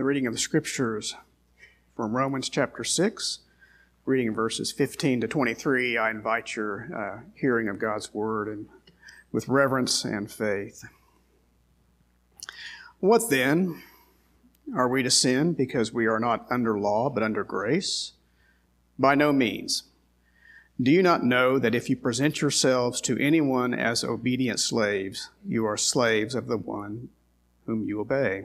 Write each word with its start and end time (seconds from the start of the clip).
the 0.00 0.04
reading 0.04 0.26
of 0.26 0.32
the 0.32 0.38
scriptures 0.38 1.14
from 1.94 2.16
Romans 2.16 2.48
chapter 2.48 2.82
6, 2.82 3.40
reading 4.06 4.32
verses 4.32 4.72
15 4.72 5.20
to 5.20 5.28
23. 5.28 5.98
I 5.98 6.08
invite 6.08 6.56
your 6.56 6.88
uh, 6.96 7.20
hearing 7.34 7.68
of 7.68 7.78
God's 7.78 8.14
word 8.14 8.48
and 8.48 8.66
with 9.30 9.46
reverence 9.46 10.02
and 10.06 10.32
faith. 10.32 10.84
What 13.00 13.28
then? 13.28 13.82
Are 14.74 14.88
we 14.88 15.02
to 15.02 15.10
sin 15.10 15.52
because 15.52 15.92
we 15.92 16.06
are 16.06 16.18
not 16.18 16.46
under 16.50 16.78
law 16.78 17.10
but 17.10 17.22
under 17.22 17.44
grace? 17.44 18.12
By 18.98 19.14
no 19.14 19.34
means. 19.34 19.82
Do 20.80 20.90
you 20.90 21.02
not 21.02 21.24
know 21.24 21.58
that 21.58 21.74
if 21.74 21.90
you 21.90 21.96
present 21.96 22.40
yourselves 22.40 23.02
to 23.02 23.18
anyone 23.18 23.74
as 23.74 24.02
obedient 24.02 24.60
slaves, 24.60 25.28
you 25.46 25.66
are 25.66 25.76
slaves 25.76 26.34
of 26.34 26.46
the 26.46 26.56
one 26.56 27.10
whom 27.66 27.84
you 27.84 28.00
obey? 28.00 28.44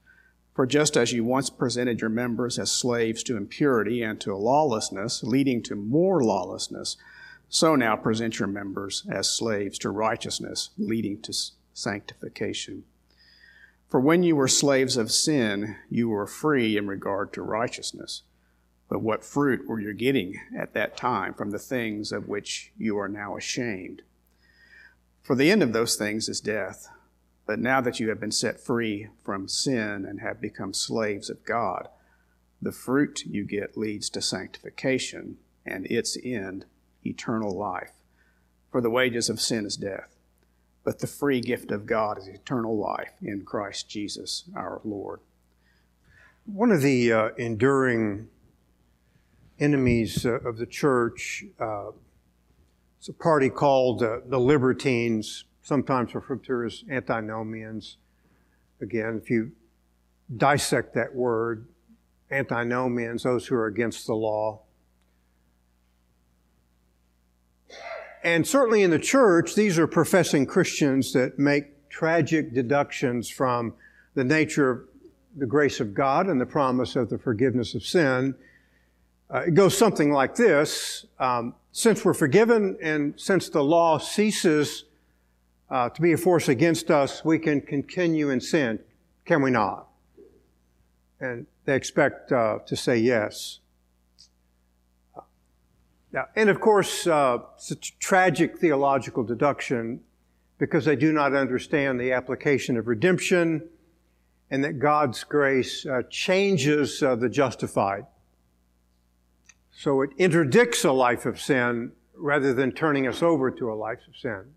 For 0.53 0.65
just 0.65 0.97
as 0.97 1.13
you 1.13 1.23
once 1.23 1.49
presented 1.49 2.01
your 2.01 2.09
members 2.09 2.59
as 2.59 2.71
slaves 2.71 3.23
to 3.23 3.37
impurity 3.37 4.03
and 4.03 4.19
to 4.21 4.35
lawlessness, 4.35 5.23
leading 5.23 5.63
to 5.63 5.75
more 5.75 6.23
lawlessness, 6.23 6.97
so 7.47 7.75
now 7.75 7.95
present 7.95 8.39
your 8.39 8.47
members 8.47 9.05
as 9.09 9.29
slaves 9.29 9.77
to 9.79 9.89
righteousness, 9.89 10.69
leading 10.77 11.21
to 11.21 11.33
sanctification. 11.73 12.83
For 13.89 13.99
when 13.99 14.23
you 14.23 14.35
were 14.35 14.47
slaves 14.47 14.95
of 14.97 15.11
sin, 15.11 15.75
you 15.89 16.09
were 16.09 16.27
free 16.27 16.77
in 16.77 16.87
regard 16.87 17.33
to 17.33 17.41
righteousness. 17.41 18.23
But 18.87 19.01
what 19.01 19.23
fruit 19.23 19.67
were 19.67 19.79
you 19.79 19.93
getting 19.93 20.39
at 20.57 20.73
that 20.73 20.97
time 20.97 21.33
from 21.33 21.51
the 21.51 21.59
things 21.59 22.11
of 22.11 22.27
which 22.27 22.71
you 22.77 22.97
are 22.97 23.09
now 23.09 23.37
ashamed? 23.37 24.01
For 25.23 25.35
the 25.35 25.51
end 25.51 25.63
of 25.63 25.73
those 25.73 25.95
things 25.95 26.27
is 26.27 26.41
death. 26.41 26.89
But 27.51 27.59
now 27.59 27.81
that 27.81 27.99
you 27.99 28.07
have 28.07 28.21
been 28.21 28.31
set 28.31 28.61
free 28.61 29.09
from 29.25 29.49
sin 29.49 30.05
and 30.05 30.21
have 30.21 30.39
become 30.39 30.73
slaves 30.73 31.29
of 31.29 31.43
God, 31.43 31.89
the 32.61 32.71
fruit 32.71 33.25
you 33.25 33.43
get 33.43 33.75
leads 33.75 34.09
to 34.11 34.21
sanctification 34.21 35.35
and 35.65 35.85
its 35.87 36.17
end, 36.23 36.63
eternal 37.03 37.51
life. 37.53 37.91
For 38.71 38.79
the 38.79 38.89
wages 38.89 39.29
of 39.29 39.41
sin 39.41 39.65
is 39.65 39.75
death, 39.75 40.15
but 40.85 40.99
the 40.99 41.07
free 41.07 41.41
gift 41.41 41.71
of 41.71 41.85
God 41.85 42.19
is 42.19 42.29
eternal 42.29 42.77
life 42.77 43.11
in 43.21 43.43
Christ 43.43 43.89
Jesus 43.89 44.45
our 44.55 44.79
Lord. 44.85 45.19
One 46.45 46.71
of 46.71 46.81
the 46.81 47.11
uh, 47.11 47.29
enduring 47.37 48.29
enemies 49.59 50.25
uh, 50.25 50.39
of 50.39 50.55
the 50.55 50.65
church 50.65 51.43
uh, 51.59 51.89
is 53.01 53.09
a 53.09 53.13
party 53.13 53.49
called 53.49 54.01
uh, 54.01 54.19
the 54.25 54.39
Libertines 54.39 55.43
sometimes 55.61 56.15
referred 56.15 56.43
to 56.45 56.63
as 56.65 56.83
antinomians. 56.89 57.97
Again, 58.81 59.19
if 59.21 59.29
you 59.29 59.51
dissect 60.35 60.93
that 60.95 61.13
word, 61.13 61.67
antinomians, 62.31 63.23
those 63.23 63.47
who 63.47 63.55
are 63.55 63.67
against 63.67 64.07
the 64.07 64.13
law. 64.13 64.61
And 68.23 68.45
certainly 68.45 68.83
in 68.83 68.91
the 68.91 68.99
church, 68.99 69.55
these 69.55 69.79
are 69.79 69.87
professing 69.87 70.45
Christians 70.45 71.13
that 71.13 71.39
make 71.39 71.89
tragic 71.89 72.53
deductions 72.53 73.29
from 73.29 73.73
the 74.13 74.23
nature 74.23 74.71
of 74.71 74.79
the 75.35 75.45
grace 75.45 75.79
of 75.79 75.93
God 75.93 76.27
and 76.27 76.39
the 76.39 76.45
promise 76.45 76.95
of 76.95 77.09
the 77.09 77.17
forgiveness 77.17 77.73
of 77.73 77.83
sin. 77.83 78.35
Uh, 79.33 79.39
it 79.47 79.53
goes 79.53 79.77
something 79.77 80.11
like 80.11 80.35
this 80.35 81.05
um, 81.19 81.55
Since 81.71 82.03
we're 82.03 82.13
forgiven 82.13 82.77
and 82.81 83.13
since 83.17 83.49
the 83.49 83.63
law 83.63 83.97
ceases 83.97 84.85
uh, 85.71 85.89
to 85.89 86.01
be 86.01 86.11
a 86.11 86.17
force 86.17 86.49
against 86.49 86.91
us, 86.91 87.23
we 87.23 87.39
can 87.39 87.61
continue 87.61 88.29
in 88.29 88.41
sin, 88.41 88.77
can 89.25 89.41
we 89.41 89.49
not? 89.49 89.87
And 91.21 91.47
they 91.65 91.75
expect 91.75 92.31
uh, 92.31 92.59
to 92.65 92.75
say 92.75 92.97
yes. 92.97 93.59
Now, 96.11 96.25
and 96.35 96.49
of 96.49 96.59
course, 96.59 97.07
uh, 97.07 97.37
it's 97.55 97.71
a 97.71 97.75
tragic 97.75 98.59
theological 98.59 99.23
deduction 99.23 100.01
because 100.57 100.83
they 100.83 100.97
do 100.97 101.13
not 101.13 101.33
understand 101.33 101.99
the 101.99 102.11
application 102.11 102.75
of 102.75 102.87
redemption 102.87 103.69
and 104.49 104.63
that 104.65 104.77
God's 104.77 105.23
grace 105.23 105.85
uh, 105.85 106.01
changes 106.09 107.01
uh, 107.01 107.15
the 107.15 107.29
justified. 107.29 108.05
So 109.71 110.01
it 110.01 110.09
interdicts 110.17 110.83
a 110.83 110.91
life 110.91 111.25
of 111.25 111.39
sin 111.39 111.93
rather 112.13 112.53
than 112.53 112.73
turning 112.73 113.07
us 113.07 113.23
over 113.23 113.49
to 113.49 113.71
a 113.71 113.73
life 113.73 114.01
of 114.09 114.17
sin. 114.17 114.53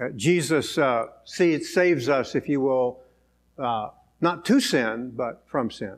Uh, 0.00 0.08
Jesus 0.14 0.76
uh, 0.76 1.06
saves 1.24 2.08
us, 2.08 2.34
if 2.34 2.48
you 2.48 2.60
will, 2.60 3.00
uh, 3.58 3.88
not 4.20 4.44
to 4.44 4.60
sin, 4.60 5.12
but 5.14 5.42
from 5.46 5.70
sin. 5.70 5.96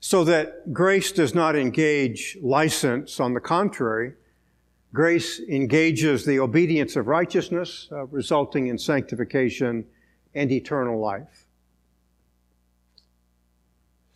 So 0.00 0.24
that 0.24 0.72
grace 0.72 1.12
does 1.12 1.34
not 1.34 1.56
engage 1.56 2.36
license. 2.42 3.20
On 3.20 3.32
the 3.34 3.40
contrary, 3.40 4.14
grace 4.92 5.40
engages 5.40 6.26
the 6.26 6.40
obedience 6.40 6.96
of 6.96 7.06
righteousness, 7.06 7.88
uh, 7.92 8.06
resulting 8.06 8.66
in 8.66 8.76
sanctification 8.76 9.86
and 10.34 10.50
eternal 10.50 11.00
life. 11.00 11.46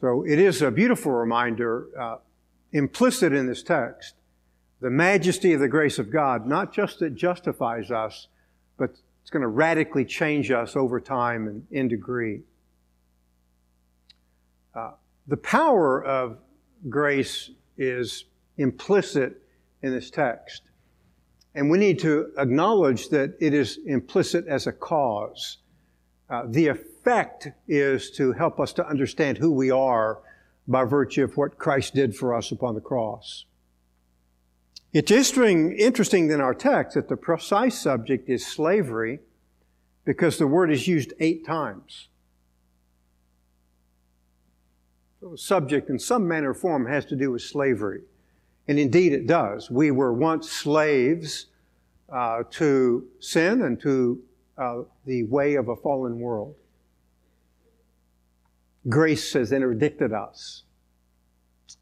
So 0.00 0.24
it 0.26 0.38
is 0.38 0.60
a 0.60 0.70
beautiful 0.70 1.12
reminder 1.12 1.86
uh, 1.98 2.16
implicit 2.72 3.32
in 3.32 3.46
this 3.46 3.62
text 3.62 4.14
the 4.80 4.90
majesty 4.90 5.52
of 5.52 5.60
the 5.60 5.68
grace 5.68 5.98
of 5.98 6.10
God, 6.10 6.46
not 6.46 6.72
just 6.72 6.98
that 7.00 7.14
justifies 7.14 7.90
us, 7.90 8.28
but 8.76 8.90
it's 9.22 9.30
going 9.30 9.42
to 9.42 9.48
radically 9.48 10.04
change 10.04 10.50
us 10.50 10.76
over 10.76 11.00
time 11.00 11.48
and 11.48 11.66
in 11.70 11.88
degree. 11.88 12.42
Uh, 14.74 14.92
the 15.26 15.36
power 15.36 16.04
of 16.04 16.38
grace 16.88 17.50
is 17.78 18.24
implicit 18.58 19.42
in 19.82 19.92
this 19.92 20.10
text. 20.10 20.62
And 21.54 21.70
we 21.70 21.78
need 21.78 21.98
to 22.00 22.32
acknowledge 22.36 23.08
that 23.08 23.34
it 23.40 23.54
is 23.54 23.78
implicit 23.86 24.46
as 24.46 24.66
a 24.66 24.72
cause. 24.72 25.58
Uh, 26.28 26.42
the 26.46 26.68
effect 26.68 27.48
is 27.66 28.10
to 28.12 28.32
help 28.32 28.60
us 28.60 28.74
to 28.74 28.86
understand 28.86 29.38
who 29.38 29.50
we 29.50 29.70
are 29.70 30.20
by 30.68 30.84
virtue 30.84 31.24
of 31.24 31.36
what 31.36 31.56
Christ 31.56 31.94
did 31.94 32.14
for 32.14 32.34
us 32.34 32.52
upon 32.52 32.74
the 32.74 32.80
cross. 32.80 33.46
It's 34.98 35.10
interesting, 35.10 36.30
in 36.30 36.40
our 36.40 36.54
text 36.54 36.94
that 36.94 37.10
the 37.10 37.18
precise 37.18 37.78
subject 37.78 38.30
is 38.30 38.46
slavery 38.46 39.20
because 40.06 40.38
the 40.38 40.46
word 40.46 40.72
is 40.72 40.88
used 40.88 41.12
eight 41.20 41.44
times. 41.44 42.08
So 45.20 45.32
the 45.32 45.36
subject 45.36 45.90
in 45.90 45.98
some 45.98 46.26
manner 46.26 46.52
or 46.52 46.54
form 46.54 46.86
has 46.86 47.04
to 47.06 47.14
do 47.14 47.30
with 47.30 47.42
slavery. 47.42 48.04
And 48.68 48.78
indeed 48.78 49.12
it 49.12 49.26
does. 49.26 49.70
We 49.70 49.90
were 49.90 50.14
once 50.14 50.50
slaves 50.50 51.48
uh, 52.10 52.44
to 52.52 53.06
sin 53.20 53.60
and 53.60 53.78
to 53.82 54.22
uh, 54.56 54.82
the 55.04 55.24
way 55.24 55.56
of 55.56 55.68
a 55.68 55.76
fallen 55.76 56.18
world. 56.18 56.54
Grace 58.88 59.34
has 59.34 59.52
interdicted 59.52 60.14
us 60.14 60.62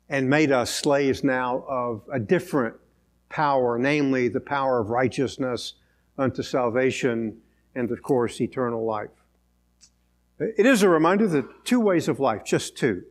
and 0.08 0.28
made 0.28 0.50
us 0.50 0.75
slaves 0.75 1.22
now 1.22 1.64
of 1.69 2.02
a 2.12 2.19
different 2.19 2.75
power, 3.34 3.78
namely 3.78 4.28
the 4.28 4.40
power 4.40 4.78
of 4.78 4.90
righteousness 4.90 5.75
unto 6.16 6.40
salvation 6.40 7.36
and, 7.75 7.90
of 7.90 8.00
course, 8.00 8.40
eternal 8.40 8.86
life. 8.86 9.10
It 10.38 10.66
is 10.66 10.84
a 10.84 10.88
reminder 10.88 11.26
that 11.26 11.64
two 11.64 11.81
ways 11.81 12.06
of 12.06 12.20
life, 12.20 12.44
just 12.44 12.76
two 12.76 13.02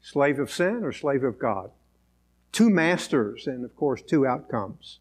slave 0.00 0.38
of 0.38 0.50
sin 0.50 0.80
or 0.82 0.92
slave 0.92 1.24
of 1.24 1.38
God. 1.38 1.70
Two 2.52 2.70
masters, 2.70 3.46
and 3.46 3.64
of 3.64 3.74
course, 3.74 4.02
two 4.02 4.26
outcomes. 4.26 5.00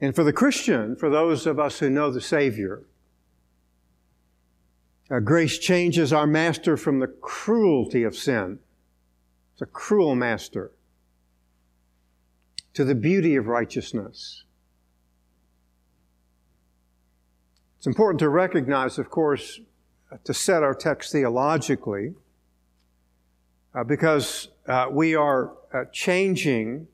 And 0.00 0.14
for 0.14 0.24
the 0.24 0.32
Christian, 0.32 0.96
for 0.96 1.10
those 1.10 1.46
of 1.46 1.58
us 1.58 1.78
who 1.78 1.90
know 1.90 2.10
the 2.10 2.20
Savior, 2.20 2.84
uh, 5.10 5.20
grace 5.20 5.58
changes 5.58 6.12
our 6.12 6.26
master 6.26 6.76
from 6.76 7.00
the 7.00 7.08
cruelty 7.08 8.02
of 8.02 8.14
sin 8.16 8.60
a 9.60 9.66
cruel 9.66 10.14
master, 10.14 10.72
to 12.74 12.84
the 12.84 12.94
beauty 12.94 13.36
of 13.36 13.46
righteousness. 13.46 14.44
It's 17.78 17.86
important 17.86 18.20
to 18.20 18.28
recognize, 18.28 18.98
of 18.98 19.10
course, 19.10 19.60
to 20.24 20.34
set 20.34 20.62
our 20.62 20.74
text 20.74 21.12
theologically, 21.12 22.14
uh, 23.74 23.84
because 23.84 24.48
uh, 24.66 24.86
we 24.90 25.14
are 25.14 25.52
uh, 25.72 25.84
changing 25.92 26.86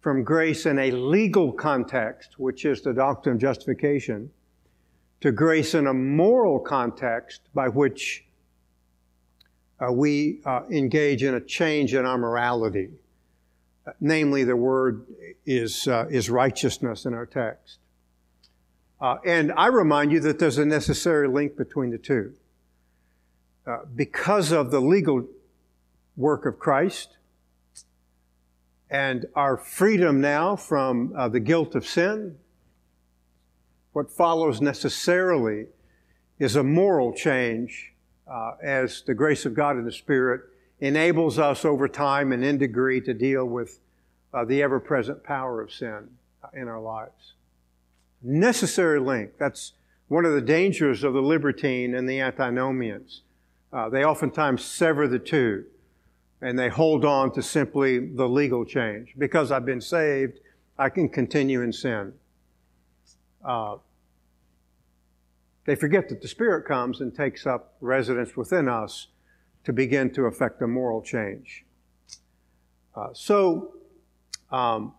from 0.00 0.24
grace 0.24 0.66
in 0.66 0.78
a 0.78 0.90
legal 0.90 1.52
context, 1.52 2.38
which 2.38 2.64
is 2.64 2.82
the 2.82 2.92
doctrine 2.92 3.36
of 3.36 3.40
justification, 3.40 4.30
to 5.20 5.30
grace 5.30 5.74
in 5.74 5.86
a 5.86 5.94
moral 5.94 6.58
context 6.58 7.42
by 7.54 7.68
which 7.68 8.24
uh, 9.82 9.90
we 9.90 10.40
uh, 10.44 10.62
engage 10.70 11.22
in 11.22 11.34
a 11.34 11.40
change 11.40 11.94
in 11.94 12.04
our 12.04 12.18
morality. 12.18 12.90
Uh, 13.86 13.92
namely, 14.00 14.44
the 14.44 14.54
word 14.54 15.04
is, 15.44 15.88
uh, 15.88 16.06
is 16.08 16.30
righteousness 16.30 17.04
in 17.04 17.14
our 17.14 17.26
text. 17.26 17.78
Uh, 19.00 19.16
and 19.26 19.52
I 19.56 19.66
remind 19.66 20.12
you 20.12 20.20
that 20.20 20.38
there's 20.38 20.58
a 20.58 20.64
necessary 20.64 21.26
link 21.26 21.56
between 21.56 21.90
the 21.90 21.98
two. 21.98 22.34
Uh, 23.66 23.78
because 23.94 24.52
of 24.52 24.70
the 24.70 24.80
legal 24.80 25.26
work 26.16 26.46
of 26.46 26.58
Christ, 26.58 27.16
and 28.90 29.26
our 29.34 29.56
freedom 29.56 30.20
now 30.20 30.54
from 30.54 31.14
the 31.30 31.40
guilt 31.40 31.74
of 31.74 31.86
sin, 31.86 32.36
what 33.94 34.10
follows 34.10 34.60
necessarily 34.60 35.68
is 36.38 36.56
a 36.56 36.62
moral 36.62 37.14
change 37.14 37.91
uh, 38.32 38.54
as 38.62 39.02
the 39.02 39.12
grace 39.12 39.44
of 39.44 39.52
God 39.52 39.76
in 39.76 39.84
the 39.84 39.92
Spirit 39.92 40.40
enables 40.80 41.38
us 41.38 41.64
over 41.64 41.86
time 41.86 42.32
and 42.32 42.42
in 42.42 42.56
degree 42.56 43.00
to 43.02 43.12
deal 43.12 43.44
with 43.44 43.78
uh, 44.32 44.44
the 44.44 44.62
ever 44.62 44.80
present 44.80 45.22
power 45.22 45.60
of 45.60 45.70
sin 45.70 46.08
uh, 46.42 46.48
in 46.54 46.66
our 46.66 46.80
lives. 46.80 47.34
Necessary 48.22 48.98
link. 48.98 49.32
That's 49.38 49.74
one 50.08 50.24
of 50.24 50.32
the 50.32 50.40
dangers 50.40 51.04
of 51.04 51.12
the 51.12 51.20
libertine 51.20 51.94
and 51.94 52.08
the 52.08 52.20
antinomians. 52.20 53.20
Uh, 53.70 53.90
they 53.90 54.04
oftentimes 54.04 54.64
sever 54.64 55.06
the 55.06 55.18
two 55.18 55.64
and 56.40 56.58
they 56.58 56.68
hold 56.68 57.04
on 57.04 57.32
to 57.32 57.42
simply 57.42 57.98
the 57.98 58.28
legal 58.28 58.64
change. 58.64 59.14
Because 59.18 59.52
I've 59.52 59.66
been 59.66 59.80
saved, 59.80 60.40
I 60.78 60.88
can 60.88 61.08
continue 61.08 61.60
in 61.60 61.72
sin. 61.72 62.14
Uh, 63.44 63.76
they 65.64 65.74
forget 65.74 66.08
that 66.08 66.20
the 66.20 66.28
Spirit 66.28 66.66
comes 66.66 67.00
and 67.00 67.14
takes 67.14 67.46
up 67.46 67.74
residence 67.80 68.36
within 68.36 68.68
us 68.68 69.08
to 69.64 69.72
begin 69.72 70.12
to 70.14 70.26
effect 70.26 70.60
a 70.62 70.66
moral 70.66 71.02
change. 71.02 71.64
Uh, 72.94 73.08
so, 73.12 73.74
um, 74.50 74.94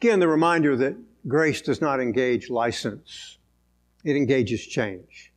again, 0.00 0.20
the 0.20 0.28
reminder 0.28 0.76
that 0.76 0.96
grace 1.26 1.60
does 1.60 1.80
not 1.80 2.00
engage 2.00 2.50
license, 2.50 3.38
it 4.04 4.16
engages 4.16 4.64
change 4.66 5.32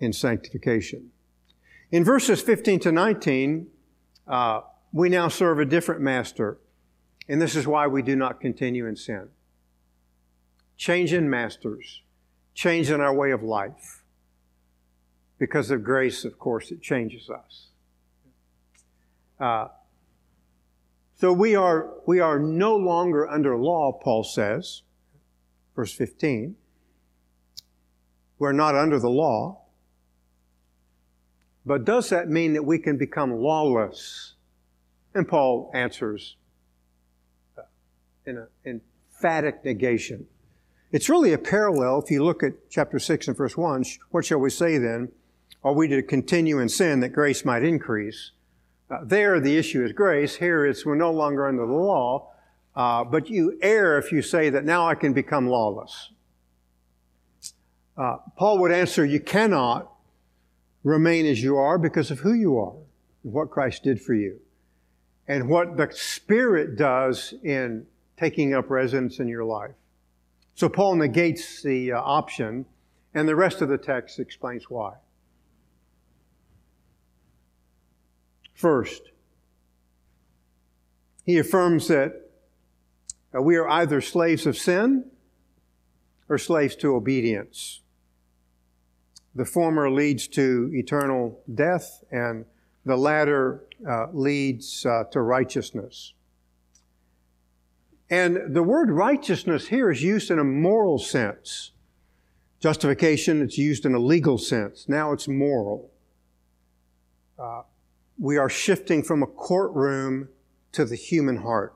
in 0.00 0.12
sanctification. 0.12 1.10
In 1.90 2.04
verses 2.04 2.40
15 2.40 2.80
to 2.80 2.92
19, 2.92 3.66
uh, 4.26 4.60
we 4.92 5.08
now 5.08 5.28
serve 5.28 5.58
a 5.58 5.64
different 5.64 6.00
master, 6.00 6.58
and 7.28 7.40
this 7.40 7.56
is 7.56 7.66
why 7.66 7.86
we 7.86 8.02
do 8.02 8.14
not 8.14 8.40
continue 8.40 8.86
in 8.86 8.96
sin. 8.96 9.28
Change 10.76 11.12
in 11.12 11.28
masters, 11.28 12.02
change 12.58 12.90
in 12.90 13.00
our 13.00 13.14
way 13.14 13.30
of 13.30 13.40
life. 13.40 14.02
Because 15.38 15.70
of 15.70 15.84
grace, 15.84 16.24
of 16.24 16.40
course, 16.40 16.72
it 16.72 16.82
changes 16.82 17.30
us. 17.30 17.68
Uh, 19.38 19.68
so 21.14 21.32
we 21.32 21.54
are, 21.54 21.90
we 22.04 22.18
are 22.18 22.40
no 22.40 22.74
longer 22.74 23.28
under 23.28 23.56
law, 23.56 23.92
Paul 23.92 24.24
says, 24.24 24.82
verse 25.76 25.92
15. 25.92 26.56
We're 28.40 28.50
not 28.50 28.74
under 28.74 28.98
the 28.98 29.08
law. 29.08 29.62
But 31.64 31.84
does 31.84 32.08
that 32.10 32.28
mean 32.28 32.54
that 32.54 32.64
we 32.64 32.80
can 32.80 32.98
become 32.98 33.30
lawless? 33.36 34.34
And 35.14 35.28
Paul 35.28 35.70
answers 35.74 36.34
uh, 37.56 37.62
in 38.26 38.38
an 38.64 38.80
emphatic 39.12 39.64
negation. 39.64 40.26
It's 40.90 41.10
really 41.10 41.34
a 41.34 41.38
parallel 41.38 42.00
if 42.00 42.10
you 42.10 42.24
look 42.24 42.42
at 42.42 42.70
chapter 42.70 42.98
6 42.98 43.28
and 43.28 43.36
verse 43.36 43.56
1. 43.56 43.84
What 44.10 44.24
shall 44.24 44.38
we 44.38 44.48
say 44.48 44.78
then? 44.78 45.12
Are 45.62 45.74
we 45.74 45.86
to 45.88 46.02
continue 46.02 46.58
in 46.60 46.68
sin 46.70 47.00
that 47.00 47.10
grace 47.10 47.44
might 47.44 47.62
increase? 47.62 48.30
Uh, 48.90 49.00
there, 49.04 49.38
the 49.38 49.58
issue 49.58 49.84
is 49.84 49.92
grace. 49.92 50.36
Here, 50.36 50.64
it's 50.64 50.86
we're 50.86 50.94
no 50.94 51.12
longer 51.12 51.46
under 51.46 51.66
the 51.66 51.72
law. 51.72 52.30
Uh, 52.74 53.04
but 53.04 53.28
you 53.28 53.58
err 53.60 53.98
if 53.98 54.12
you 54.12 54.22
say 54.22 54.48
that 54.48 54.64
now 54.64 54.86
I 54.86 54.94
can 54.94 55.12
become 55.12 55.46
lawless. 55.46 56.10
Uh, 57.96 58.18
Paul 58.36 58.58
would 58.58 58.72
answer, 58.72 59.04
you 59.04 59.20
cannot 59.20 59.92
remain 60.84 61.26
as 61.26 61.42
you 61.42 61.56
are 61.56 61.76
because 61.76 62.10
of 62.10 62.20
who 62.20 62.32
you 62.32 62.56
are 62.56 62.76
and 63.24 63.32
what 63.32 63.50
Christ 63.50 63.82
did 63.82 64.00
for 64.00 64.14
you. 64.14 64.40
And 65.26 65.50
what 65.50 65.76
the 65.76 65.88
Spirit 65.92 66.76
does 66.76 67.34
in 67.42 67.86
taking 68.16 68.54
up 68.54 68.70
residence 68.70 69.18
in 69.18 69.28
your 69.28 69.44
life. 69.44 69.74
So 70.58 70.68
Paul 70.68 70.96
negates 70.96 71.62
the 71.62 71.92
uh, 71.92 72.00
option, 72.00 72.66
and 73.14 73.28
the 73.28 73.36
rest 73.36 73.62
of 73.62 73.68
the 73.68 73.78
text 73.78 74.18
explains 74.18 74.68
why. 74.68 74.94
First, 78.54 79.02
he 81.24 81.38
affirms 81.38 81.86
that 81.86 82.28
uh, 83.32 83.40
we 83.40 83.54
are 83.54 83.68
either 83.68 84.00
slaves 84.00 84.46
of 84.46 84.56
sin 84.56 85.04
or 86.28 86.38
slaves 86.38 86.74
to 86.74 86.96
obedience. 86.96 87.82
The 89.36 89.44
former 89.44 89.88
leads 89.88 90.26
to 90.26 90.72
eternal 90.72 91.40
death, 91.54 92.02
and 92.10 92.46
the 92.84 92.96
latter 92.96 93.62
uh, 93.88 94.06
leads 94.12 94.84
uh, 94.84 95.04
to 95.12 95.20
righteousness. 95.20 96.14
And 98.10 98.54
the 98.54 98.62
word 98.62 98.90
righteousness 98.90 99.68
here 99.68 99.90
is 99.90 100.02
used 100.02 100.30
in 100.30 100.38
a 100.38 100.44
moral 100.44 100.98
sense. 100.98 101.72
Justification, 102.60 103.42
it's 103.42 103.58
used 103.58 103.84
in 103.84 103.94
a 103.94 103.98
legal 103.98 104.38
sense. 104.38 104.88
Now 104.88 105.12
it's 105.12 105.28
moral. 105.28 105.90
Uh, 107.38 107.62
we 108.18 108.36
are 108.36 108.48
shifting 108.48 109.02
from 109.02 109.22
a 109.22 109.26
courtroom 109.26 110.28
to 110.72 110.84
the 110.84 110.96
human 110.96 111.36
heart. 111.36 111.74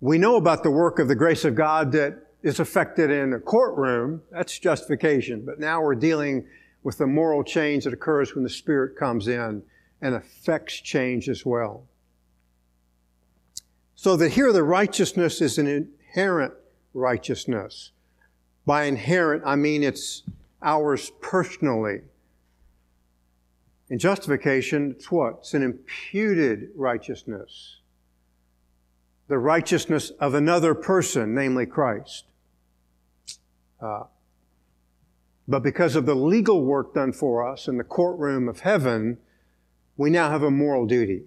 We 0.00 0.18
know 0.18 0.36
about 0.36 0.62
the 0.62 0.70
work 0.70 0.98
of 0.98 1.08
the 1.08 1.14
grace 1.14 1.44
of 1.44 1.54
God 1.54 1.92
that 1.92 2.26
is 2.42 2.60
affected 2.60 3.10
in 3.10 3.32
a 3.32 3.40
courtroom, 3.40 4.20
that's 4.30 4.58
justification. 4.58 5.44
But 5.46 5.58
now 5.58 5.80
we're 5.80 5.94
dealing 5.94 6.46
with 6.82 6.98
the 6.98 7.06
moral 7.06 7.42
change 7.42 7.84
that 7.84 7.94
occurs 7.94 8.34
when 8.34 8.44
the 8.44 8.50
Spirit 8.50 8.98
comes 8.98 9.28
in 9.28 9.62
and 10.02 10.14
affects 10.14 10.74
change 10.74 11.30
as 11.30 11.46
well. 11.46 11.86
So 14.04 14.16
that 14.16 14.32
here 14.32 14.52
the 14.52 14.62
righteousness 14.62 15.40
is 15.40 15.56
an 15.56 15.66
inherent 15.66 16.52
righteousness. 16.92 17.92
By 18.66 18.84
inherent, 18.84 19.44
I 19.46 19.56
mean 19.56 19.82
it's 19.82 20.24
ours 20.62 21.10
personally. 21.22 22.02
In 23.88 23.98
justification, 23.98 24.90
it's 24.90 25.10
what? 25.10 25.36
It's 25.38 25.54
an 25.54 25.62
imputed 25.62 26.68
righteousness. 26.76 27.78
The 29.28 29.38
righteousness 29.38 30.10
of 30.20 30.34
another 30.34 30.74
person, 30.74 31.34
namely 31.34 31.64
Christ. 31.64 32.26
Uh, 33.80 34.02
but 35.48 35.62
because 35.62 35.96
of 35.96 36.04
the 36.04 36.14
legal 36.14 36.62
work 36.62 36.92
done 36.92 37.14
for 37.14 37.50
us 37.50 37.68
in 37.68 37.78
the 37.78 37.84
courtroom 37.84 38.50
of 38.50 38.60
heaven, 38.60 39.16
we 39.96 40.10
now 40.10 40.28
have 40.28 40.42
a 40.42 40.50
moral 40.50 40.84
duty. 40.84 41.22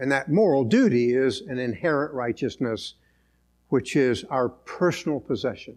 And 0.00 0.10
that 0.10 0.28
moral 0.28 0.64
duty 0.64 1.14
is 1.14 1.42
an 1.42 1.58
inherent 1.58 2.12
righteousness, 2.12 2.94
which 3.68 3.94
is 3.94 4.24
our 4.24 4.48
personal 4.48 5.20
possession. 5.20 5.76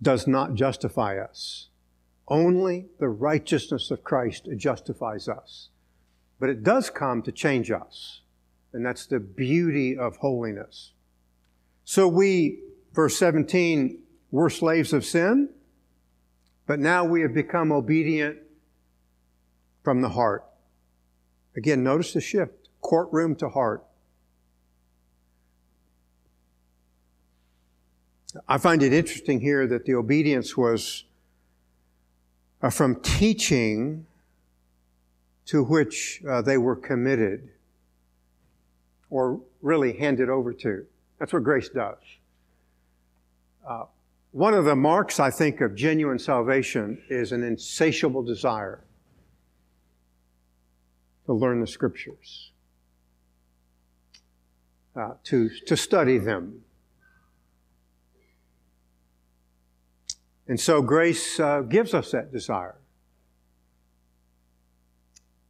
Does 0.00 0.28
not 0.28 0.54
justify 0.54 1.18
us. 1.18 1.70
Only 2.28 2.86
the 3.00 3.08
righteousness 3.08 3.90
of 3.90 4.04
Christ 4.04 4.48
justifies 4.56 5.28
us. 5.28 5.70
But 6.38 6.50
it 6.50 6.62
does 6.62 6.90
come 6.90 7.22
to 7.22 7.32
change 7.32 7.70
us. 7.72 8.20
And 8.72 8.86
that's 8.86 9.06
the 9.06 9.18
beauty 9.18 9.96
of 9.96 10.16
holiness. 10.18 10.92
So 11.84 12.06
we 12.06 12.60
Verse 12.94 13.18
17, 13.18 13.98
we're 14.30 14.48
slaves 14.48 14.92
of 14.92 15.04
sin, 15.04 15.48
but 16.64 16.78
now 16.78 17.04
we 17.04 17.22
have 17.22 17.34
become 17.34 17.72
obedient 17.72 18.38
from 19.82 20.00
the 20.00 20.10
heart. 20.10 20.44
Again, 21.56 21.84
notice 21.84 22.12
the 22.12 22.20
shift 22.20 22.68
courtroom 22.80 23.36
to 23.36 23.48
heart. 23.48 23.84
I 28.48 28.58
find 28.58 28.82
it 28.82 28.92
interesting 28.92 29.40
here 29.40 29.66
that 29.68 29.84
the 29.84 29.94
obedience 29.94 30.56
was 30.56 31.04
uh, 32.62 32.70
from 32.70 32.96
teaching 32.96 34.06
to 35.46 35.62
which 35.62 36.22
uh, 36.28 36.42
they 36.42 36.58
were 36.58 36.74
committed 36.74 37.50
or 39.10 39.40
really 39.62 39.92
handed 39.92 40.28
over 40.28 40.52
to. 40.52 40.84
That's 41.18 41.32
what 41.32 41.44
grace 41.44 41.68
does. 41.68 41.98
Uh, 43.66 43.84
one 44.32 44.54
of 44.54 44.64
the 44.64 44.74
marks, 44.74 45.20
I 45.20 45.30
think, 45.30 45.60
of 45.60 45.76
genuine 45.76 46.18
salvation 46.18 47.00
is 47.08 47.30
an 47.30 47.44
insatiable 47.44 48.22
desire 48.22 48.82
to 51.26 51.32
learn 51.32 51.60
the 51.60 51.66
scriptures, 51.66 52.50
uh, 54.96 55.14
to, 55.24 55.50
to 55.66 55.76
study 55.76 56.18
them. 56.18 56.60
And 60.46 60.60
so 60.60 60.82
grace 60.82 61.40
uh, 61.40 61.62
gives 61.62 61.94
us 61.94 62.10
that 62.10 62.30
desire. 62.30 62.76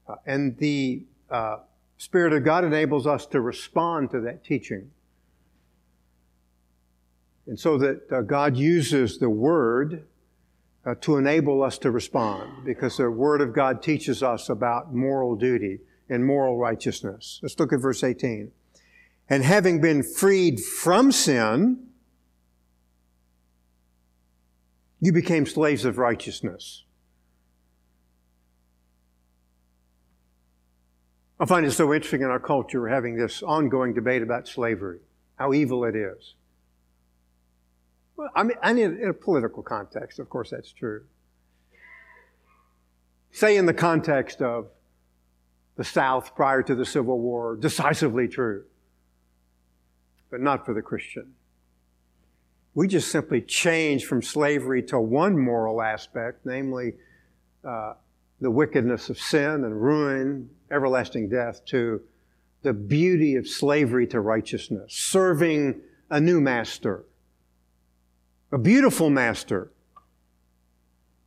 Uh, 0.08 0.16
and 0.26 0.56
the 0.58 1.04
uh, 1.30 1.58
Spirit 1.96 2.32
of 2.32 2.44
God 2.44 2.64
enables 2.64 3.06
us 3.06 3.26
to 3.26 3.40
respond 3.40 4.10
to 4.10 4.20
that 4.20 4.44
teaching. 4.44 4.90
And 7.46 7.58
so 7.58 7.78
that 7.78 8.12
uh, 8.12 8.20
God 8.22 8.56
uses 8.56 9.18
the 9.18 9.30
Word 9.30 10.04
uh, 10.86 10.94
to 11.00 11.16
enable 11.16 11.62
us 11.62 11.78
to 11.78 11.90
respond 11.90 12.64
because 12.64 12.96
the 12.96 13.10
Word 13.10 13.40
of 13.40 13.52
God 13.54 13.82
teaches 13.82 14.22
us 14.22 14.48
about 14.48 14.94
moral 14.94 15.34
duty 15.36 15.80
and 16.08 16.24
moral 16.24 16.58
righteousness. 16.58 17.40
Let's 17.42 17.58
look 17.58 17.72
at 17.72 17.80
verse 17.80 18.04
18. 18.04 18.52
And 19.28 19.42
having 19.42 19.80
been 19.80 20.02
freed 20.02 20.60
from 20.60 21.10
sin, 21.10 21.86
you 25.00 25.12
became 25.12 25.46
slaves 25.46 25.84
of 25.84 25.96
righteousness. 25.98 26.84
I 31.40 31.46
find 31.46 31.66
it 31.66 31.72
so 31.72 31.92
interesting 31.92 32.22
in 32.22 32.28
our 32.28 32.38
culture 32.38 32.80
we're 32.80 32.88
having 32.88 33.16
this 33.16 33.42
ongoing 33.42 33.92
debate 33.92 34.22
about 34.22 34.46
slavery, 34.46 35.00
how 35.36 35.52
evil 35.52 35.84
it 35.84 35.96
is. 35.96 36.34
Well, 38.16 38.30
I 38.34 38.42
mean, 38.44 38.56
in 38.78 39.08
a 39.08 39.12
political 39.12 39.62
context, 39.62 40.18
of 40.18 40.28
course, 40.28 40.50
that's 40.50 40.72
true. 40.72 41.02
Say 43.32 43.56
in 43.56 43.66
the 43.66 43.74
context 43.74 44.40
of 44.40 44.68
the 45.76 45.84
South 45.84 46.36
prior 46.36 46.62
to 46.62 46.74
the 46.74 46.84
Civil 46.84 47.18
War, 47.18 47.56
decisively 47.56 48.28
true, 48.28 48.64
but 50.30 50.40
not 50.40 50.64
for 50.64 50.72
the 50.74 50.82
Christian. 50.82 51.32
We 52.74 52.86
just 52.86 53.10
simply 53.10 53.40
change 53.40 54.04
from 54.04 54.22
slavery 54.22 54.82
to 54.84 55.00
one 55.00 55.36
moral 55.38 55.82
aspect, 55.82 56.44
namely 56.44 56.94
uh, 57.64 57.94
the 58.40 58.50
wickedness 58.50 59.10
of 59.10 59.18
sin 59.18 59.64
and 59.64 59.82
ruin, 59.82 60.50
everlasting 60.70 61.28
death, 61.28 61.64
to 61.66 62.02
the 62.62 62.72
beauty 62.72 63.34
of 63.36 63.48
slavery 63.48 64.06
to 64.08 64.20
righteousness, 64.20 64.92
serving 64.92 65.80
a 66.10 66.20
new 66.20 66.40
master 66.40 67.04
a 68.54 68.58
beautiful 68.58 69.10
master. 69.10 69.72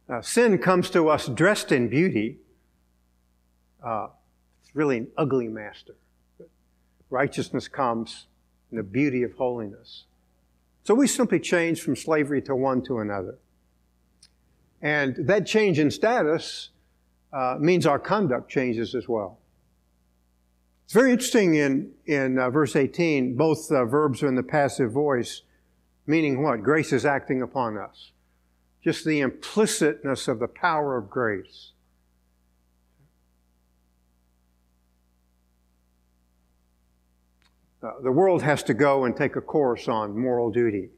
Uh, 0.07 0.21
sin 0.21 0.57
comes 0.59 0.89
to 0.89 1.09
us 1.09 1.27
dressed 1.27 1.73
in 1.73 1.89
beauty. 1.89 2.37
Uh, 3.85 4.07
it's 4.61 4.73
really 4.73 4.99
an 4.99 5.07
ugly 5.17 5.49
master. 5.49 5.95
Righteousness 7.09 7.67
comes 7.67 8.27
in 8.71 8.77
the 8.77 8.83
beauty 8.83 9.23
of 9.23 9.33
holiness. 9.33 10.05
So 10.85 10.95
we 10.95 11.05
simply 11.05 11.41
change 11.41 11.81
from 11.81 11.97
slavery 11.97 12.41
to 12.43 12.55
one 12.55 12.81
to 12.83 12.99
another. 12.99 13.37
And 14.81 15.17
that 15.27 15.45
change 15.45 15.79
in 15.79 15.91
status 15.91 16.69
uh, 17.33 17.57
means 17.59 17.85
our 17.85 17.99
conduct 17.99 18.49
changes 18.49 18.95
as 18.95 19.09
well. 19.09 19.37
It's 20.85 20.93
very 20.93 21.11
interesting 21.11 21.55
in, 21.55 21.91
in 22.05 22.39
uh, 22.39 22.49
verse 22.51 22.77
18, 22.77 23.35
both 23.35 23.69
uh, 23.69 23.83
verbs 23.83 24.23
are 24.23 24.29
in 24.29 24.35
the 24.35 24.43
passive 24.43 24.93
voice. 24.93 25.41
Meaning 26.07 26.41
what? 26.41 26.63
Grace 26.63 26.93
is 26.93 27.05
acting 27.05 27.41
upon 27.41 27.77
us. 27.77 28.11
Just 28.81 29.03
the 29.03 29.19
implicitness 29.19 30.29
of 30.29 30.39
the 30.39 30.47
power 30.47 30.97
of 30.97 31.09
grace. 31.09 31.73
Uh, 37.83 37.91
the 38.01 38.11
world 38.11 38.41
has 38.41 38.63
to 38.63 38.73
go 38.73 39.03
and 39.03 39.15
take 39.15 39.35
a 39.35 39.41
course 39.41 39.87
on 39.87 40.17
moral 40.17 40.49
duty. 40.49 40.89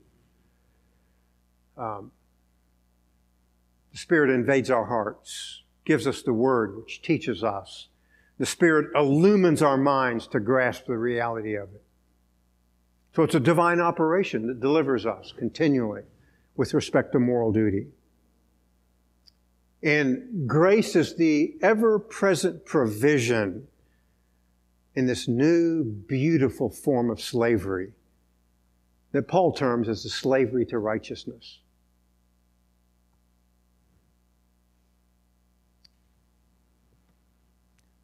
Um, 1.76 2.12
the 3.92 3.98
Spirit 3.98 4.30
invades 4.30 4.70
our 4.70 4.86
hearts, 4.86 5.64
gives 5.86 6.06
us 6.06 6.22
the 6.22 6.34
Word, 6.34 6.78
which 6.78 7.02
teaches 7.02 7.44
us. 7.44 7.88
The 8.38 8.46
Spirit 8.46 8.92
illumines 8.96 9.62
our 9.62 9.78
minds 9.78 10.28
to 10.28 10.40
grasp 10.40 10.86
the 10.86 10.98
reality 10.98 11.56
of 11.56 11.70
it. 11.74 11.84
So 13.16 13.24
it's 13.24 13.36
a 13.36 13.40
divine 13.40 13.80
operation 13.80 14.48
that 14.48 14.60
delivers 14.60 15.06
us 15.06 15.34
continually 15.38 16.04
with 16.56 16.74
respect 16.74 17.12
to 17.14 17.20
moral 17.20 17.52
duty. 17.52 17.88
And 19.82 20.48
grace 20.48 20.96
is 20.96 21.16
the 21.16 21.56
ever 21.62 22.00
present 22.00 22.66
provision 22.66 23.68
in 24.96 25.06
this 25.06 25.28
new, 25.28 25.84
beautiful 25.84 26.70
form 26.70 27.10
of 27.10 27.22
slavery 27.22 27.94
that 29.12 29.28
Paul 29.28 29.54
terms 29.54 29.90
as 29.90 30.04
the 30.04 30.10
slavery 30.10 30.66
to 30.68 30.78
righteousness. 30.78 31.60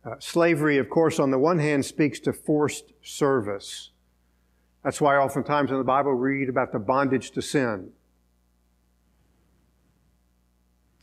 Uh, 0.04 0.16
slavery, 0.20 0.78
of 0.78 0.90
course, 0.90 1.20
on 1.20 1.32
the 1.32 1.40
one 1.40 1.60
hand 1.60 1.84
speaks 1.84 2.20
to 2.22 2.32
forced 2.32 2.94
service 3.02 3.92
that's 4.86 5.02
why 5.02 5.18
oftentimes 5.18 5.72
in 5.72 5.80
the 5.80 5.84
Bible 5.84 6.14
we 6.14 6.38
read 6.38 6.48
about 6.48 6.72
the 6.72 6.78
bondage 6.78 7.32
to 7.32 7.42
sin. 7.42 7.90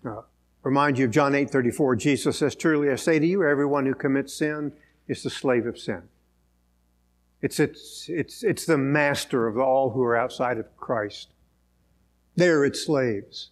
Uh, 0.07 0.23
remind 0.62 0.99
you 0.99 1.07
of 1.07 1.11
John 1.11 1.35
8 1.35 1.51
34. 1.51 1.97
Jesus 1.97 2.39
says, 2.39 2.55
Truly 2.55 2.91
I 2.91 2.95
say 2.95 3.19
to 3.19 3.27
you, 3.27 3.43
everyone 3.45 3.85
who 3.85 3.95
commits 3.95 4.35
sin 4.35 4.73
is 5.09 5.25
the 5.25 5.31
slave 5.31 5.67
of 5.67 5.77
sin. 5.77 6.03
It's, 7.41 7.59
it's, 7.59 8.09
it's, 8.09 8.45
it's 8.45 8.67
the 8.67 8.79
master 8.79 9.49
of 9.49 9.59
all 9.59 9.91
who 9.91 10.03
are 10.05 10.17
outside 10.17 10.59
of 10.59 10.77
Christ. 10.77 11.33
They're 12.37 12.65
its 12.65 12.87
slaves. 12.87 13.51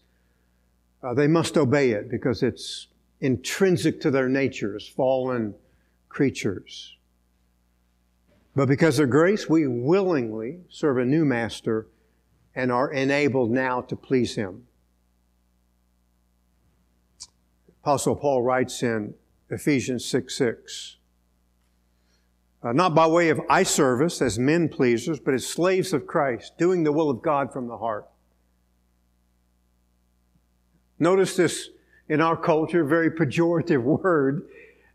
Uh, 1.02 1.12
they 1.12 1.26
must 1.26 1.56
obey 1.56 1.90
it 1.90 2.08
because 2.08 2.44
it's 2.44 2.87
intrinsic 3.20 4.00
to 4.02 4.12
their 4.12 4.28
nature 4.28 4.76
as 4.76 4.87
fallen 4.87 5.56
creatures. 6.08 6.94
But 8.54 8.69
because 8.69 8.99
of 8.99 9.11
grace, 9.11 9.49
we 9.49 9.66
willingly 9.66 10.61
serve 10.69 10.99
a 10.99 11.04
new 11.04 11.25
master 11.25 11.87
and 12.54 12.73
are 12.73 12.90
enabled 12.90 13.50
now 13.50 13.80
to 13.83 13.95
please 13.95 14.35
him. 14.35 14.66
Apostle 17.83 18.16
Paul 18.16 18.42
writes 18.42 18.83
in 18.83 19.14
Ephesians 19.49 20.04
6 20.04 20.35
6. 20.35 20.97
Uh, 22.62 22.73
not 22.73 22.95
by 22.95 23.07
way 23.07 23.30
of 23.30 23.40
eye 23.49 23.62
service 23.62 24.21
as 24.21 24.38
men 24.38 24.69
pleasers, 24.69 25.19
but 25.19 25.33
as 25.33 25.47
slaves 25.47 25.95
of 25.95 26.07
Christ, 26.07 26.59
doing 26.59 26.85
the 26.85 26.92
will 26.92 27.09
of 27.09 27.23
God 27.23 27.52
from 27.52 27.69
the 27.69 27.78
heart. 27.78 28.07
Notice 30.99 31.37
this 31.37 31.71
in 32.07 32.21
our 32.21 32.37
culture, 32.37 32.85
very 32.85 33.11
pejorative 33.11 33.83
word, 34.02 34.47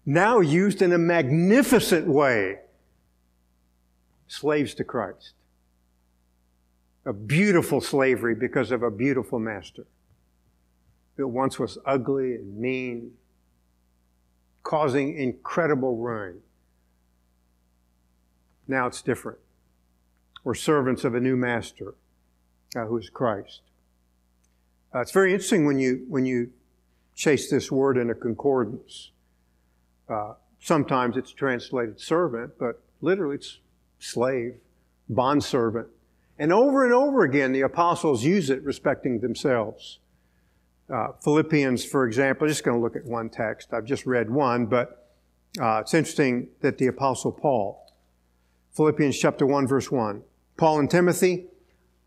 now 0.05 0.41
used 0.41 0.83
in 0.83 0.93
a 0.93 0.97
magnificent 0.99 2.07
way 2.07 2.59
slaves 4.27 4.73
to 4.75 4.83
Christ. 4.83 5.33
A 7.05 7.13
beautiful 7.13 7.81
slavery 7.81 8.35
because 8.35 8.71
of 8.71 8.81
a 8.81 8.89
beautiful 8.89 9.39
master 9.39 9.85
that 11.17 11.27
once 11.27 11.59
was 11.59 11.77
ugly 11.85 12.35
and 12.35 12.57
mean, 12.57 13.11
causing 14.63 15.17
incredible 15.17 15.97
ruin. 15.97 16.39
Now 18.67 18.87
it's 18.87 19.01
different. 19.01 19.39
We're 20.43 20.55
servants 20.55 21.03
of 21.03 21.15
a 21.15 21.19
new 21.19 21.35
master 21.35 21.95
uh, 22.75 22.85
who 22.85 22.97
is 22.97 23.09
Christ. 23.09 23.61
Uh, 24.93 24.99
it's 24.99 25.11
very 25.11 25.31
interesting 25.31 25.65
when 25.65 25.79
you, 25.79 26.05
when 26.09 26.25
you 26.25 26.51
chase 27.15 27.49
this 27.49 27.71
word 27.71 27.97
in 27.97 28.09
a 28.09 28.15
concordance. 28.15 29.11
Uh, 30.09 30.33
sometimes 30.59 31.17
it's 31.17 31.31
translated 31.31 31.99
servant, 31.99 32.53
but 32.59 32.81
literally 33.01 33.35
it's 33.35 33.59
slave, 33.99 34.55
bondservant. 35.09 35.87
And 36.37 36.51
over 36.51 36.83
and 36.83 36.93
over 36.93 37.23
again, 37.23 37.51
the 37.51 37.61
apostles 37.61 38.23
use 38.23 38.49
it 38.49 38.61
respecting 38.63 39.19
themselves. 39.19 39.99
Uh, 40.89 41.07
Philippians, 41.23 41.85
for 41.85 42.05
example, 42.05 42.45
I'm 42.45 42.49
just 42.49 42.63
going 42.63 42.77
to 42.77 42.83
look 42.83 42.95
at 42.95 43.05
one 43.05 43.29
text. 43.29 43.73
I've 43.73 43.85
just 43.85 44.05
read 44.05 44.29
one, 44.29 44.65
but 44.65 45.09
uh, 45.59 45.79
it's 45.79 45.93
interesting 45.93 46.49
that 46.61 46.77
the 46.77 46.87
apostle 46.87 47.31
Paul, 47.31 47.91
Philippians 48.73 49.17
chapter 49.17 49.45
1, 49.45 49.67
verse 49.67 49.89
1, 49.89 50.21
Paul 50.57 50.79
and 50.79 50.91
Timothy, 50.91 51.45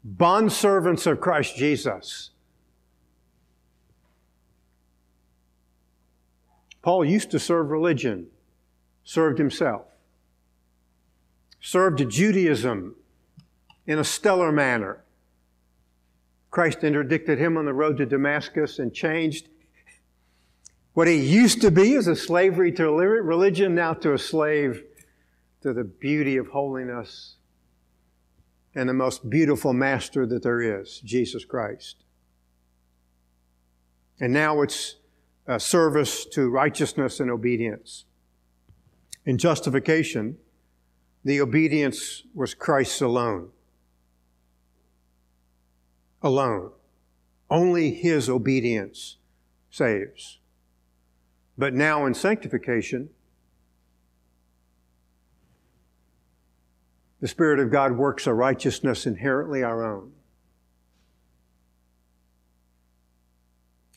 bondservants 0.07 1.07
of 1.07 1.21
Christ 1.21 1.57
Jesus. 1.57 2.30
Paul 6.83 7.04
used 7.04 7.30
to 7.33 7.38
serve 7.38 7.71
religion, 7.71 8.28
served 9.02 9.38
himself 9.38 9.88
served 11.60 12.08
Judaism 12.10 12.94
in 13.86 13.98
a 13.98 14.04
stellar 14.04 14.52
manner. 14.52 15.04
Christ 16.50 16.84
interdicted 16.84 17.38
him 17.38 17.56
on 17.56 17.64
the 17.64 17.74
road 17.74 17.96
to 17.98 18.06
Damascus 18.06 18.78
and 18.78 18.94
changed 18.94 19.48
What 20.98 21.06
he 21.06 21.14
used 21.14 21.60
to 21.60 21.70
be 21.70 21.94
as 21.94 22.08
a 22.08 22.16
slavery 22.16 22.72
to 22.72 22.90
religion, 22.90 23.76
now 23.76 23.94
to 23.94 24.14
a 24.14 24.18
slave 24.18 24.82
to 25.60 25.72
the 25.72 25.84
beauty 25.84 26.36
of 26.36 26.48
holiness 26.48 27.36
and 28.74 28.88
the 28.88 28.94
most 28.94 29.30
beautiful 29.30 29.72
master 29.72 30.26
that 30.26 30.42
there 30.42 30.80
is, 30.80 31.00
Jesus 31.04 31.44
Christ. 31.44 32.02
And 34.18 34.32
now 34.32 34.60
it's 34.62 34.96
a 35.46 35.60
service 35.60 36.24
to 36.32 36.48
righteousness 36.48 37.20
and 37.20 37.30
obedience. 37.30 38.04
In 39.24 39.38
justification, 39.38 40.38
the 41.25 41.40
obedience 41.40 42.22
was 42.34 42.54
Christ's 42.54 43.00
alone. 43.00 43.50
Alone. 46.22 46.72
Only 47.50 47.94
His 47.94 48.28
obedience 48.28 49.16
saves. 49.70 50.38
But 51.56 51.75
now 51.75 52.06
in 52.06 52.14
sanctification, 52.14 53.10
the 57.20 57.28
Spirit 57.28 57.58
of 57.58 57.70
God 57.70 57.92
works 57.92 58.26
a 58.26 58.34
righteousness 58.34 59.06
inherently 59.06 59.62
our 59.62 59.84
own. 59.84 60.12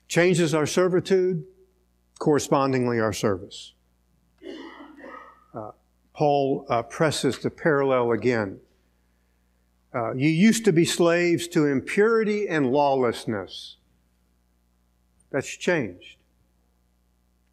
Changes 0.08 0.54
our 0.54 0.66
servitude, 0.66 1.46
correspondingly 2.20 3.00
our 3.00 3.14
service. 3.14 3.74
Paul 6.14 6.66
uh, 6.70 6.84
presses 6.84 7.40
the 7.40 7.50
parallel 7.50 8.12
again. 8.12 8.60
Uh, 9.94 10.14
you 10.14 10.30
used 10.30 10.66
to 10.66 10.72
be 10.72 10.86
slaves 10.86 11.48
to 11.50 11.66
impurity 11.66 12.48
and 12.48 12.72
lawlessness. 12.72 13.78
That's 15.32 15.50
changed. 15.50 16.18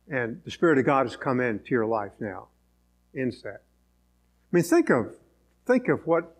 And 0.08 0.40
the 0.44 0.50
Spirit 0.50 0.78
of 0.78 0.86
God 0.86 1.06
has 1.06 1.16
come 1.16 1.40
into 1.40 1.70
your 1.70 1.86
life 1.86 2.12
now. 2.20 2.48
Inset. 3.14 3.62
I 4.52 4.56
mean, 4.56 4.64
think 4.64 4.90
of, 4.90 5.14
think 5.66 5.88
of 5.88 6.06
what 6.06 6.34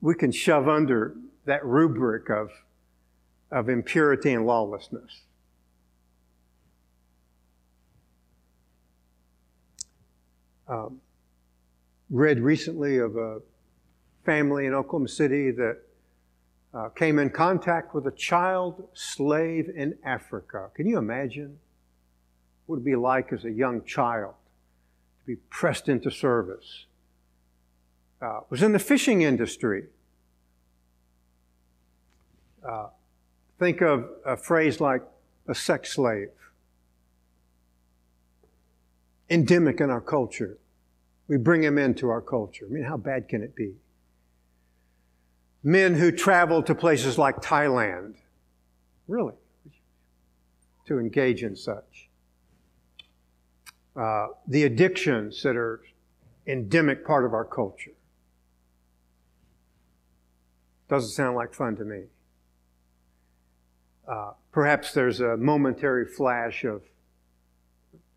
we 0.00 0.14
can 0.14 0.32
shove 0.32 0.68
under 0.68 1.16
that 1.46 1.64
rubric 1.64 2.28
of, 2.28 2.50
of 3.50 3.68
impurity 3.68 4.32
and 4.32 4.46
lawlessness. 4.46 5.22
Um, 10.66 11.00
read 12.10 12.40
recently 12.40 12.98
of 12.98 13.16
a 13.16 13.40
family 14.24 14.66
in 14.66 14.74
Oklahoma 14.74 15.08
City 15.08 15.50
that 15.50 15.78
uh, 16.72 16.88
came 16.90 17.18
in 17.18 17.30
contact 17.30 17.94
with 17.94 18.06
a 18.06 18.10
child 18.12 18.88
slave 18.94 19.70
in 19.74 19.96
Africa. 20.04 20.70
Can 20.74 20.86
you 20.86 20.98
imagine 20.98 21.58
what 22.66 22.76
it 22.76 22.78
would 22.78 22.84
be 22.84 22.96
like 22.96 23.32
as 23.32 23.44
a 23.44 23.50
young 23.50 23.84
child 23.84 24.34
to 25.20 25.26
be 25.26 25.36
pressed 25.50 25.88
into 25.88 26.10
service? 26.10 26.86
Uh, 28.22 28.40
was 28.48 28.62
in 28.62 28.72
the 28.72 28.78
fishing 28.78 29.22
industry. 29.22 29.84
Uh, 32.66 32.86
think 33.58 33.82
of 33.82 34.08
a 34.24 34.36
phrase 34.36 34.80
like 34.80 35.02
a 35.46 35.54
sex 35.54 35.92
slave 35.92 36.30
endemic 39.30 39.80
in 39.80 39.90
our 39.90 40.00
culture. 40.00 40.58
We 41.28 41.36
bring 41.38 41.62
him 41.62 41.78
into 41.78 42.08
our 42.08 42.20
culture. 42.20 42.66
I 42.68 42.72
mean, 42.72 42.84
how 42.84 42.96
bad 42.96 43.28
can 43.28 43.42
it 43.42 43.56
be? 43.56 43.74
Men 45.62 45.94
who 45.94 46.12
travel 46.12 46.62
to 46.64 46.74
places 46.74 47.16
like 47.16 47.36
Thailand, 47.36 48.16
really, 49.08 49.34
to 50.86 50.98
engage 50.98 51.42
in 51.42 51.56
such. 51.56 52.10
Uh, 53.96 54.26
the 54.46 54.64
addictions 54.64 55.42
that 55.42 55.56
are 55.56 55.80
endemic 56.46 57.06
part 57.06 57.24
of 57.24 57.32
our 57.32 57.44
culture. 57.44 57.92
Doesn't 60.88 61.12
sound 61.12 61.36
like 61.36 61.54
fun 61.54 61.76
to 61.76 61.84
me. 61.84 62.02
Uh, 64.06 64.32
perhaps 64.52 64.92
there's 64.92 65.20
a 65.20 65.36
momentary 65.36 66.04
flash 66.04 66.64
of 66.64 66.82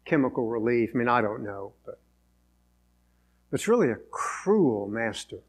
chemical 0.08 0.48
relief. 0.48 0.92
I 0.94 0.98
mean, 0.98 1.08
I 1.08 1.22
don't 1.22 1.44
know, 1.44 1.74
but 1.86 2.00
it's 3.52 3.68
really 3.68 3.92
a 3.92 3.98
cruel 4.12 4.88
master. 4.88 5.40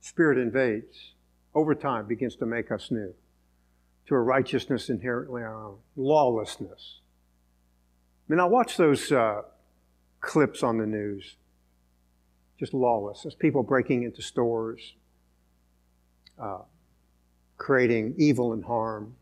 Spirit 0.00 0.38
invades, 0.38 1.12
over 1.54 1.74
time 1.74 2.06
begins 2.06 2.36
to 2.36 2.46
make 2.46 2.70
us 2.70 2.90
new 2.90 3.12
to 4.06 4.14
a 4.14 4.20
righteousness 4.20 4.88
inherently 4.88 5.42
our 5.42 5.54
own, 5.54 5.78
lawlessness. 5.96 7.00
I 8.28 8.32
mean, 8.32 8.40
I 8.40 8.44
watch 8.44 8.76
those 8.76 9.10
uh, 9.10 9.42
clips 10.20 10.62
on 10.62 10.78
the 10.78 10.86
news. 10.86 11.36
Just 12.58 12.72
lawlessness, 12.72 13.34
people 13.34 13.62
breaking 13.62 14.04
into 14.04 14.22
stores, 14.22 14.94
uh, 16.40 16.60
creating 17.56 18.14
evil 18.16 18.52
and 18.52 18.64
harm. 18.64 19.14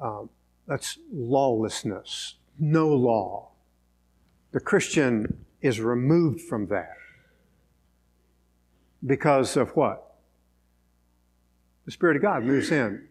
Um, 0.00 0.30
that's 0.66 0.98
lawlessness, 1.12 2.34
no 2.58 2.88
law. 2.88 3.50
The 4.52 4.60
Christian 4.60 5.44
is 5.62 5.80
removed 5.80 6.40
from 6.42 6.66
that 6.68 6.96
because 9.04 9.56
of 9.56 9.70
what? 9.70 10.02
The 11.84 11.92
Spirit 11.92 12.16
of 12.16 12.22
God 12.22 12.42
moves 12.42 12.72
in, 12.72 13.06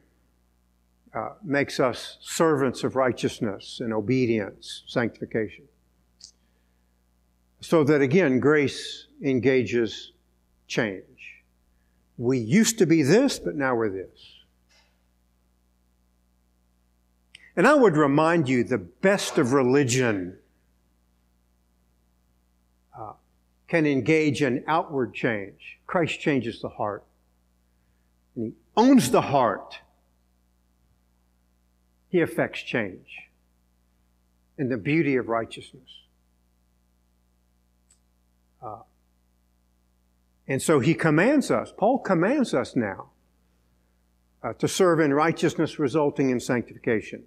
uh, 1.13 1.29
makes 1.43 1.79
us 1.79 2.17
servants 2.21 2.83
of 2.83 2.95
righteousness 2.95 3.79
and 3.79 3.93
obedience, 3.93 4.83
sanctification. 4.85 5.63
So 7.61 7.83
that 7.85 8.01
again, 8.01 8.39
grace 8.39 9.07
engages 9.23 10.11
change. 10.67 11.03
We 12.17 12.37
used 12.37 12.77
to 12.79 12.85
be 12.85 13.03
this, 13.03 13.39
but 13.39 13.55
now 13.55 13.75
we're 13.75 13.89
this. 13.89 14.35
And 17.55 17.67
I 17.67 17.73
would 17.73 17.95
remind 17.95 18.49
you 18.49 18.63
the 18.63 18.77
best 18.77 19.37
of 19.37 19.53
religion 19.53 20.37
uh, 22.97 23.13
can 23.67 23.85
engage 23.85 24.41
in 24.41 24.63
outward 24.67 25.13
change. 25.13 25.79
Christ 25.87 26.19
changes 26.19 26.61
the 26.61 26.69
heart. 26.69 27.03
And 28.35 28.45
He 28.45 28.53
owns 28.75 29.11
the 29.11 29.21
heart. 29.21 29.79
He 32.09 32.21
affects 32.21 32.61
change 32.61 33.07
in 34.57 34.69
the 34.69 34.77
beauty 34.77 35.15
of 35.15 35.27
righteousness. 35.27 35.89
Uh, 38.61 38.79
and 40.47 40.61
so 40.61 40.79
He 40.79 40.93
commands 40.93 41.49
us, 41.51 41.73
Paul 41.75 41.99
commands 41.99 42.53
us 42.53 42.75
now 42.75 43.09
uh, 44.43 44.53
to 44.53 44.67
serve 44.67 44.99
in 44.99 45.13
righteousness 45.13 45.79
resulting 45.79 46.29
in 46.29 46.39
sanctification. 46.39 47.23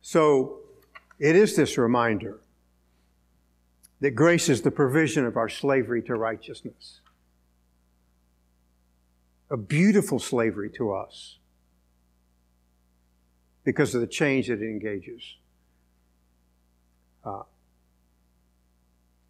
So 0.00 0.60
it 1.18 1.36
is 1.36 1.56
this 1.56 1.76
reminder 1.76 2.40
that 4.00 4.12
grace 4.12 4.48
is 4.48 4.62
the 4.62 4.70
provision 4.70 5.26
of 5.26 5.36
our 5.36 5.48
slavery 5.48 6.02
to 6.02 6.14
righteousness. 6.14 7.00
A 9.50 9.56
beautiful 9.56 10.18
slavery 10.18 10.70
to 10.76 10.92
us 10.92 11.38
because 13.64 13.94
of 13.94 14.00
the 14.00 14.06
change 14.06 14.48
that 14.48 14.62
it 14.62 14.66
engages. 14.66 15.36
Uh, 17.24 17.42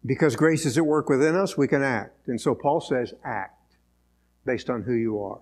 because 0.09 0.35
grace 0.35 0.65
is 0.65 0.75
at 0.75 0.87
work 0.87 1.07
within 1.07 1.35
us, 1.35 1.55
we 1.55 1.67
can 1.67 1.83
act. 1.83 2.29
And 2.29 2.41
so 2.41 2.55
Paul 2.55 2.81
says, 2.81 3.13
act 3.23 3.75
based 4.43 4.67
on 4.67 4.81
who 4.81 4.93
you 4.93 5.21
are. 5.21 5.39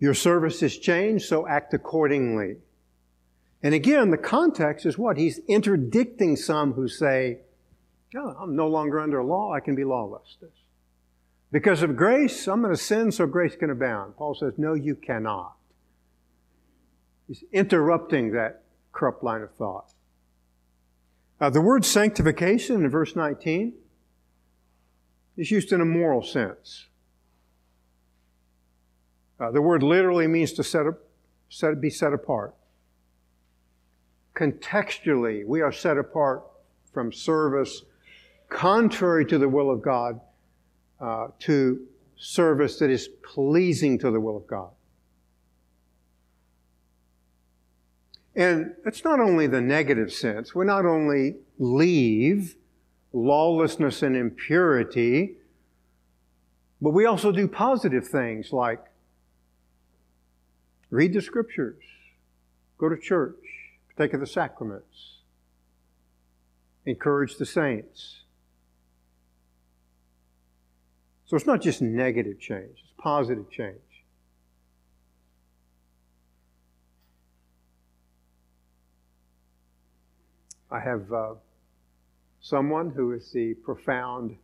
Your 0.00 0.12
service 0.12 0.60
is 0.60 0.76
changed, 0.76 1.26
so 1.26 1.46
act 1.46 1.72
accordingly. 1.72 2.56
And 3.62 3.74
again, 3.74 4.10
the 4.10 4.18
context 4.18 4.86
is 4.86 4.98
what? 4.98 5.16
He's 5.16 5.38
interdicting 5.46 6.34
some 6.34 6.72
who 6.72 6.88
say, 6.88 7.38
oh, 8.16 8.34
I'm 8.40 8.56
no 8.56 8.66
longer 8.66 8.98
under 8.98 9.22
law, 9.22 9.52
I 9.52 9.60
can 9.60 9.76
be 9.76 9.84
lawless. 9.84 10.36
Because 11.52 11.82
of 11.82 11.94
grace, 11.94 12.48
I'm 12.48 12.60
going 12.60 12.74
to 12.74 12.82
sin 12.82 13.12
so 13.12 13.24
grace 13.26 13.54
can 13.54 13.70
abound. 13.70 14.16
Paul 14.16 14.34
says, 14.34 14.54
No, 14.58 14.74
you 14.74 14.96
cannot. 14.96 15.54
He's 17.28 17.44
interrupting 17.52 18.32
that 18.32 18.64
corrupt 18.90 19.22
line 19.22 19.42
of 19.42 19.54
thought. 19.54 19.92
Uh, 21.40 21.50
the 21.50 21.60
word 21.60 21.84
sanctification 21.84 22.84
in 22.84 22.90
verse 22.90 23.14
19 23.14 23.74
is 25.36 25.50
used 25.50 25.72
in 25.72 25.80
a 25.80 25.84
moral 25.84 26.22
sense. 26.22 26.86
Uh, 29.38 29.50
the 29.50 29.62
word 29.62 29.82
literally 29.82 30.26
means 30.26 30.52
to 30.52 30.64
set, 30.64 30.86
up, 30.86 30.98
set, 31.48 31.80
be 31.80 31.90
set 31.90 32.12
apart 32.12 32.54
contextually, 34.38 35.44
we 35.44 35.60
are 35.60 35.72
set 35.72 35.98
apart 35.98 36.44
from 36.92 37.12
service 37.12 37.82
contrary 38.48 39.26
to 39.26 39.36
the 39.36 39.48
will 39.48 39.70
of 39.70 39.82
God 39.82 40.20
uh, 41.00 41.28
to 41.40 41.86
service 42.16 42.78
that 42.78 42.88
is 42.88 43.08
pleasing 43.24 43.98
to 43.98 44.10
the 44.10 44.20
will 44.20 44.36
of 44.36 44.46
God. 44.46 44.70
And 48.38 48.76
it's 48.86 49.02
not 49.02 49.18
only 49.18 49.48
the 49.48 49.60
negative 49.60 50.12
sense. 50.12 50.54
We 50.54 50.64
not 50.64 50.86
only 50.86 51.38
leave 51.58 52.54
lawlessness 53.12 54.00
and 54.00 54.14
impurity, 54.16 55.38
but 56.80 56.90
we 56.90 57.04
also 57.04 57.32
do 57.32 57.48
positive 57.48 58.06
things 58.06 58.52
like 58.52 58.78
read 60.90 61.14
the 61.14 61.20
scriptures, 61.20 61.82
go 62.78 62.88
to 62.88 62.96
church, 62.96 63.34
partake 63.96 64.14
of 64.14 64.20
the 64.20 64.26
sacraments, 64.26 65.16
encourage 66.86 67.38
the 67.38 67.46
saints. 67.46 68.20
So 71.26 71.36
it's 71.36 71.44
not 71.44 71.60
just 71.60 71.82
negative 71.82 72.38
change, 72.38 72.84
it's 72.84 72.92
positive 72.98 73.50
change. 73.50 73.87
I 80.70 80.80
have 80.80 81.12
uh, 81.12 81.34
someone 82.40 82.90
who 82.90 83.12
is 83.12 83.30
the 83.32 83.54
profound 83.54 84.36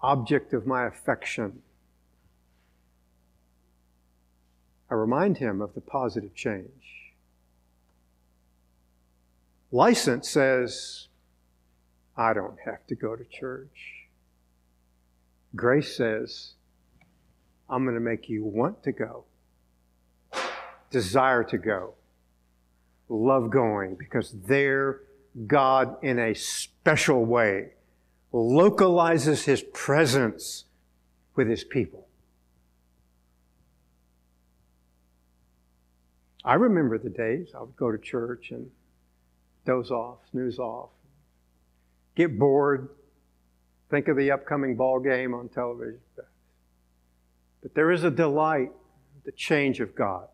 object 0.00 0.52
of 0.52 0.66
my 0.66 0.86
affection. 0.86 1.62
I 4.90 4.94
remind 4.94 5.38
him 5.38 5.60
of 5.60 5.74
the 5.74 5.80
positive 5.80 6.34
change. 6.34 7.12
License 9.70 10.28
says, 10.28 11.08
I 12.16 12.32
don't 12.32 12.58
have 12.64 12.86
to 12.88 12.94
go 12.94 13.14
to 13.14 13.24
church. 13.24 14.06
Grace 15.54 15.96
says, 15.96 16.54
I'm 17.68 17.84
going 17.84 17.94
to 17.94 18.00
make 18.00 18.28
you 18.28 18.44
want 18.44 18.82
to 18.84 18.92
go, 18.92 19.24
desire 20.90 21.44
to 21.44 21.58
go, 21.58 21.94
love 23.08 23.50
going, 23.50 23.94
because 23.94 24.32
there 24.32 25.00
God, 25.46 25.96
in 26.02 26.18
a 26.18 26.34
special 26.34 27.24
way, 27.24 27.70
localizes 28.32 29.44
His 29.44 29.62
presence 29.62 30.64
with 31.34 31.48
His 31.48 31.64
people. 31.64 32.06
I 36.44 36.54
remember 36.54 36.98
the 36.98 37.10
days 37.10 37.48
I 37.54 37.60
would 37.60 37.76
go 37.76 37.92
to 37.92 37.98
church 37.98 38.50
and 38.50 38.70
doze 39.66 39.90
off, 39.90 40.18
snooze 40.30 40.58
off, 40.58 40.88
get 42.14 42.38
bored, 42.38 42.88
think 43.90 44.08
of 44.08 44.16
the 44.16 44.30
upcoming 44.30 44.76
ball 44.76 44.98
game 44.98 45.34
on 45.34 45.48
television. 45.48 46.00
But 47.62 47.74
there 47.74 47.90
is 47.90 48.04
a 48.04 48.10
delight, 48.10 48.70
the 49.24 49.32
change 49.32 49.80
of 49.80 49.94
God. 49.94 50.28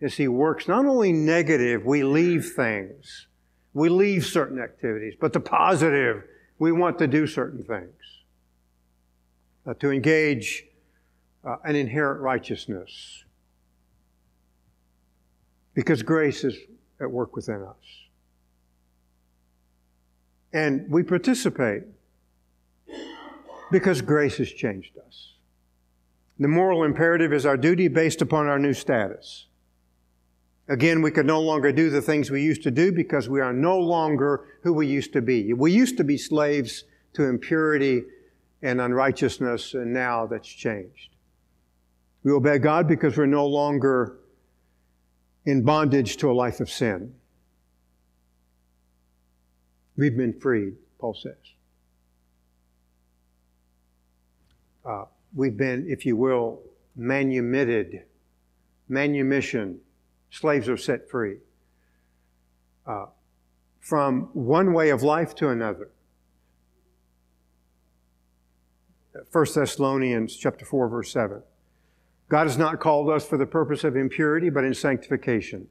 As 0.00 0.14
He 0.14 0.28
works, 0.28 0.68
not 0.68 0.86
only 0.86 1.12
negative, 1.12 1.84
we 1.84 2.02
leave 2.04 2.52
things, 2.54 3.26
we 3.74 3.88
leave 3.88 4.24
certain 4.24 4.60
activities, 4.60 5.14
but 5.20 5.32
the 5.32 5.40
positive, 5.40 6.24
we 6.58 6.72
want 6.72 6.98
to 6.98 7.06
do 7.06 7.26
certain 7.26 7.64
things. 7.64 7.92
Uh, 9.68 9.74
to 9.74 9.90
engage 9.90 10.64
uh, 11.44 11.56
an 11.64 11.76
inherent 11.76 12.22
righteousness. 12.22 13.24
Because 15.74 16.02
grace 16.02 16.42
is 16.42 16.56
at 17.02 17.10
work 17.10 17.36
within 17.36 17.62
us. 17.62 17.76
And 20.54 20.90
we 20.90 21.02
participate 21.02 21.82
because 23.70 24.00
grace 24.00 24.38
has 24.38 24.50
changed 24.50 24.96
us. 25.06 25.34
The 26.38 26.48
moral 26.48 26.84
imperative 26.84 27.34
is 27.34 27.44
our 27.44 27.58
duty 27.58 27.88
based 27.88 28.22
upon 28.22 28.46
our 28.46 28.58
new 28.58 28.72
status. 28.72 29.48
Again, 30.68 31.00
we 31.00 31.10
could 31.10 31.24
no 31.24 31.40
longer 31.40 31.72
do 31.72 31.88
the 31.88 32.02
things 32.02 32.30
we 32.30 32.42
used 32.42 32.62
to 32.64 32.70
do 32.70 32.92
because 32.92 33.28
we 33.28 33.40
are 33.40 33.54
no 33.54 33.78
longer 33.78 34.44
who 34.62 34.74
we 34.74 34.86
used 34.86 35.14
to 35.14 35.22
be. 35.22 35.54
We 35.54 35.72
used 35.72 35.96
to 35.96 36.04
be 36.04 36.18
slaves 36.18 36.84
to 37.14 37.24
impurity 37.24 38.02
and 38.60 38.80
unrighteousness, 38.80 39.72
and 39.72 39.94
now 39.94 40.26
that's 40.26 40.48
changed. 40.48 41.16
We 42.22 42.32
obey 42.32 42.58
God 42.58 42.86
because 42.86 43.16
we're 43.16 43.26
no 43.26 43.46
longer 43.46 44.18
in 45.46 45.62
bondage 45.62 46.18
to 46.18 46.30
a 46.30 46.34
life 46.34 46.60
of 46.60 46.68
sin. 46.68 47.14
We've 49.96 50.16
been 50.16 50.38
freed, 50.38 50.74
Paul 50.98 51.14
says. 51.14 51.34
Uh, 54.84 55.04
we've 55.34 55.56
been, 55.56 55.86
if 55.88 56.04
you 56.04 56.16
will, 56.16 56.60
manumitted, 56.94 58.04
manumission. 58.88 59.80
Slaves 60.30 60.68
are 60.68 60.76
set 60.76 61.08
free 61.08 61.38
uh, 62.86 63.06
from 63.80 64.30
one 64.32 64.72
way 64.72 64.90
of 64.90 65.02
life 65.02 65.34
to 65.36 65.48
another. 65.48 65.90
1 69.32 69.46
Thessalonians 69.54 70.36
chapter 70.36 70.64
4 70.64 70.88
verse 70.88 71.12
7. 71.12 71.42
God 72.28 72.46
has 72.46 72.58
not 72.58 72.78
called 72.78 73.08
us 73.08 73.26
for 73.26 73.38
the 73.38 73.46
purpose 73.46 73.84
of 73.84 73.96
impurity, 73.96 74.50
but 74.50 74.64
in 74.64 74.74
sanctification. 74.74 75.68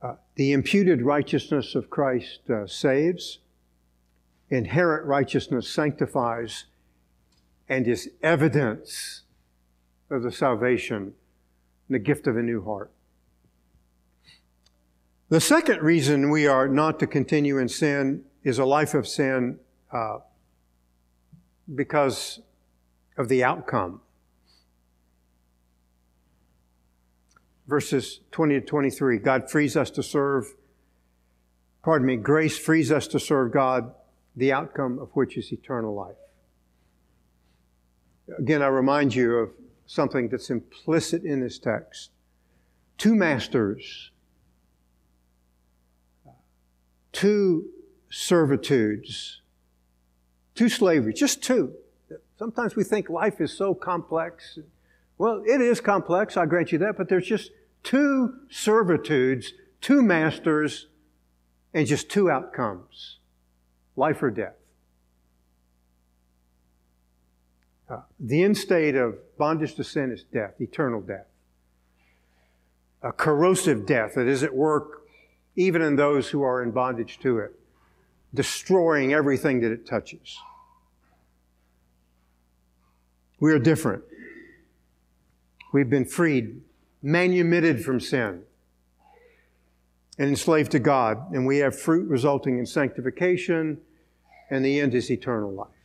Uh, 0.00 0.14
the 0.36 0.52
imputed 0.52 1.02
righteousness 1.02 1.74
of 1.74 1.90
Christ 1.90 2.40
uh, 2.48 2.66
saves, 2.66 3.40
inherent 4.48 5.04
righteousness 5.04 5.68
sanctifies, 5.68 6.64
and 7.70 7.86
is 7.86 8.10
evidence 8.20 9.22
of 10.10 10.24
the 10.24 10.32
salvation 10.32 10.96
and 10.96 11.14
the 11.88 12.00
gift 12.00 12.26
of 12.26 12.36
a 12.36 12.42
new 12.42 12.64
heart. 12.64 12.90
The 15.28 15.40
second 15.40 15.80
reason 15.80 16.30
we 16.30 16.48
are 16.48 16.66
not 16.66 16.98
to 16.98 17.06
continue 17.06 17.58
in 17.58 17.68
sin 17.68 18.24
is 18.42 18.58
a 18.58 18.64
life 18.64 18.94
of 18.94 19.06
sin 19.06 19.60
uh, 19.92 20.18
because 21.72 22.40
of 23.16 23.28
the 23.28 23.44
outcome. 23.44 24.00
Verses 27.68 28.18
20 28.32 28.60
to 28.60 28.66
23 28.66 29.18
God 29.18 29.48
frees 29.48 29.76
us 29.76 29.92
to 29.92 30.02
serve, 30.02 30.56
pardon 31.84 32.08
me, 32.08 32.16
grace 32.16 32.58
frees 32.58 32.90
us 32.90 33.06
to 33.06 33.20
serve 33.20 33.52
God, 33.52 33.94
the 34.34 34.52
outcome 34.52 34.98
of 34.98 35.10
which 35.12 35.36
is 35.36 35.52
eternal 35.52 35.94
life. 35.94 36.16
Again, 38.38 38.62
I 38.62 38.68
remind 38.68 39.14
you 39.14 39.36
of 39.36 39.50
something 39.86 40.28
that's 40.28 40.50
implicit 40.50 41.24
in 41.24 41.40
this 41.40 41.58
text. 41.58 42.10
Two 42.98 43.14
masters, 43.14 44.10
two 47.12 47.70
servitudes, 48.10 49.40
two 50.54 50.68
slaveries, 50.68 51.18
just 51.18 51.42
two. 51.42 51.74
Sometimes 52.38 52.76
we 52.76 52.84
think 52.84 53.08
life 53.08 53.40
is 53.40 53.52
so 53.52 53.74
complex. 53.74 54.58
Well, 55.18 55.42
it 55.46 55.60
is 55.60 55.80
complex, 55.80 56.36
I 56.36 56.46
grant 56.46 56.72
you 56.72 56.78
that, 56.78 56.96
but 56.96 57.08
there's 57.08 57.26
just 57.26 57.50
two 57.82 58.34
servitudes, 58.48 59.52
two 59.80 60.02
masters, 60.02 60.88
and 61.72 61.86
just 61.86 62.10
two 62.10 62.30
outcomes 62.30 63.18
life 63.96 64.22
or 64.22 64.30
death. 64.30 64.59
Uh, 67.90 68.02
the 68.20 68.44
end 68.44 68.56
state 68.56 68.94
of 68.94 69.16
bondage 69.36 69.74
to 69.74 69.82
sin 69.82 70.12
is 70.12 70.22
death, 70.22 70.60
eternal 70.60 71.00
death. 71.00 71.26
A 73.02 73.10
corrosive 73.10 73.84
death 73.84 74.14
that 74.14 74.28
is 74.28 74.44
at 74.44 74.54
work 74.54 75.02
even 75.56 75.82
in 75.82 75.96
those 75.96 76.28
who 76.28 76.42
are 76.42 76.62
in 76.62 76.70
bondage 76.70 77.18
to 77.18 77.38
it, 77.38 77.58
destroying 78.32 79.12
everything 79.12 79.60
that 79.60 79.72
it 79.72 79.86
touches. 79.86 80.38
We 83.40 83.52
are 83.52 83.58
different. 83.58 84.04
We've 85.72 85.90
been 85.90 86.04
freed, 86.04 86.60
manumitted 87.02 87.84
from 87.84 87.98
sin, 87.98 88.42
and 90.18 90.28
enslaved 90.28 90.70
to 90.72 90.78
God, 90.78 91.32
and 91.32 91.46
we 91.46 91.58
have 91.58 91.76
fruit 91.78 92.08
resulting 92.08 92.58
in 92.58 92.66
sanctification, 92.66 93.80
and 94.50 94.64
the 94.64 94.78
end 94.78 94.94
is 94.94 95.10
eternal 95.10 95.50
life. 95.50 95.79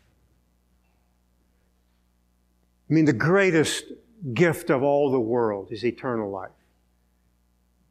I 2.89 2.93
mean, 2.93 3.05
the 3.05 3.13
greatest 3.13 3.85
gift 4.33 4.69
of 4.69 4.83
all 4.83 5.11
the 5.11 5.19
world 5.19 5.69
is 5.71 5.83
eternal 5.83 6.29
life. 6.29 6.51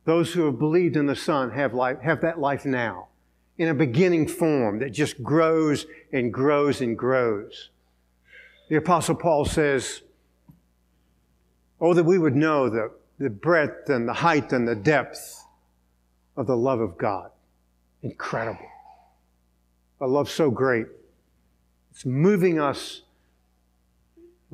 Those 0.05 0.33
who 0.33 0.45
have 0.47 0.59
believed 0.59 0.97
in 0.97 1.07
the 1.07 1.17
Son 1.17 1.51
have, 1.51 1.73
life, 1.75 2.01
have 2.01 2.21
that 2.21 2.39
life 2.39 2.65
now 2.65 3.09
in 3.57 3.69
a 3.69 3.75
beginning 3.75 4.29
form 4.29 4.79
that 4.81 4.91
just 4.91 5.23
grows 5.23 5.87
and 6.13 6.33
grows 6.33 6.81
and 6.81 6.99
grows. 6.99 7.71
The 8.69 8.77
Apostle 8.77 9.15
Paul 9.15 9.45
says, 9.45 10.03
Oh, 11.81 11.95
that 11.95 12.05
we 12.05 12.19
would 12.19 12.37
know 12.37 12.69
the, 12.69 12.93
the 13.19 13.31
breadth 13.31 13.91
and 13.91 14.09
the 14.09 14.13
height 14.13 14.53
and 14.53 14.67
the 14.67 14.75
depth 14.75 15.45
of 16.37 16.47
the 16.47 16.57
love 16.57 16.81
of 16.81 16.97
God. 16.97 17.31
Incredible. 18.03 18.69
a 20.01 20.07
love 20.07 20.29
so 20.29 20.51
great. 20.51 20.87
It's 21.91 22.05
moving 22.05 22.59
us 22.59 23.03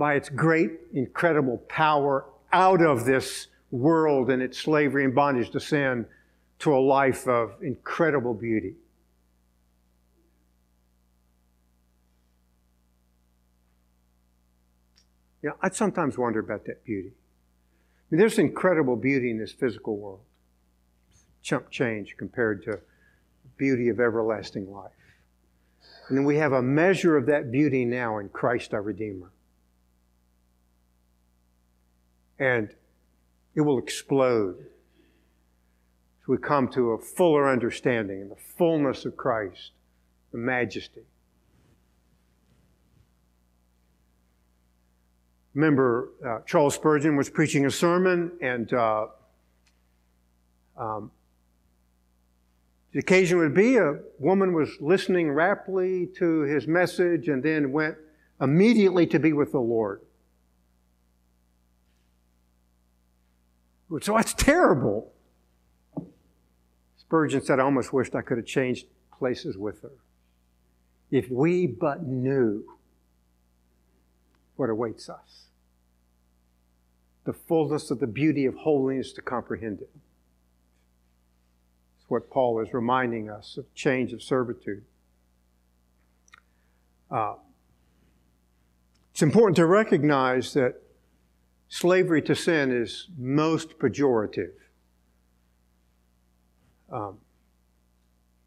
by 0.01 0.15
its 0.15 0.31
great, 0.31 0.71
incredible 0.95 1.59
power 1.69 2.25
out 2.55 2.81
of 2.81 3.05
this 3.05 3.49
world 3.71 4.31
and 4.31 4.41
its 4.41 4.57
slavery 4.57 5.05
and 5.05 5.15
bondage 5.15 5.51
to 5.51 5.61
sin 5.61 6.07
to 6.59 6.75
a 6.75 6.81
life 6.81 7.29
of 7.29 7.53
incredible 7.61 8.33
beauty. 8.33 8.77
You 15.43 15.51
know, 15.51 15.57
I 15.61 15.69
sometimes 15.69 16.17
wonder 16.17 16.41
about 16.41 16.65
that 16.65 16.83
beauty. 16.83 17.11
I 17.11 18.07
mean, 18.11 18.21
there's 18.21 18.39
incredible 18.39 18.97
beauty 18.97 19.31
in 19.31 19.37
this 19.37 19.53
physical 19.53 19.99
world. 19.99 20.21
Chump 21.43 21.71
change 21.71 22.17
compared 22.17 22.65
to 22.65 22.71
the 22.71 22.81
beauty 23.59 23.91
of 23.91 24.01
everlasting 24.01 24.73
life. 24.73 24.93
And 26.09 26.17
then 26.17 26.25
we 26.25 26.37
have 26.37 26.53
a 26.53 26.63
measure 26.63 27.19
of 27.19 27.27
that 27.27 27.53
beauty 27.53 27.85
now 27.85 28.17
in 28.17 28.31
Christ 28.31 28.73
our 28.73 28.81
Redeemer. 28.81 29.31
And 32.41 32.75
it 33.55 33.61
will 33.61 33.79
explode 33.79 34.57
So 36.25 36.33
we 36.33 36.39
come 36.39 36.69
to 36.69 36.93
a 36.93 36.99
fuller 36.99 37.49
understanding 37.49 38.23
and 38.23 38.31
the 38.31 38.37
fullness 38.37 39.05
of 39.05 39.17
Christ, 39.17 39.73
the 40.33 40.39
majesty. 40.39 41.03
Remember, 45.55 46.09
uh, 46.27 46.39
Charles 46.47 46.77
Spurgeon 46.77 47.17
was 47.17 47.29
preaching 47.29 47.67
a 47.67 47.71
sermon, 47.71 48.33
and 48.41 48.73
uh, 48.73 49.09
um, 50.77 51.11
the 52.93 53.01
occasion 53.01 53.39
would 53.39 53.55
be 53.55 53.77
a 53.77 53.99
woman 54.19 54.53
was 54.53 54.71
listening 54.81 55.31
raptly 55.31 56.09
to 56.19 56.43
his 56.43 56.67
message 56.67 57.29
and 57.29 57.43
then 57.43 57.73
went 57.73 57.97
immediately 58.41 59.07
to 59.09 59.19
be 59.19 59.33
with 59.33 59.53
the 59.53 59.61
Lord. 59.61 60.01
So 63.99 64.15
that's 64.15 64.35
terrible. 64.35 65.13
Spurgeon 66.97 67.43
said, 67.43 67.59
I 67.59 67.65
almost 67.65 67.93
wished 67.93 68.15
I 68.15 68.23
could 68.23 68.37
have 68.37 68.47
changed 68.47 68.87
places 69.19 69.59
with 69.59 69.83
her. 69.83 69.91
If 71.11 71.29
we 71.29 71.67
but 71.67 72.05
knew 72.05 72.65
what 74.55 74.71
awaits 74.71 75.09
us, 75.09 75.47
the 77.25 77.33
fullness 77.33 77.91
of 77.91 77.99
the 77.99 78.07
beauty 78.07 78.47
of 78.47 78.55
holiness 78.55 79.13
to 79.15 79.23
comprehend 79.23 79.81
it. 79.81 79.91
It's 81.99 82.09
what 82.09 82.31
Paul 82.31 82.61
is 82.61 82.73
reminding 82.73 83.29
us 83.29 83.57
of 83.57 83.75
change 83.75 84.13
of 84.13 84.23
servitude. 84.23 84.85
Uh, 87.11 87.35
it's 89.11 89.23
important 89.23 89.57
to 89.57 89.67
recognize 89.67 90.55
that 90.55 90.81
slavery 91.71 92.21
to 92.21 92.35
sin 92.35 92.71
is 92.71 93.09
most 93.17 93.79
pejorative. 93.79 94.53
Um, 96.93 97.19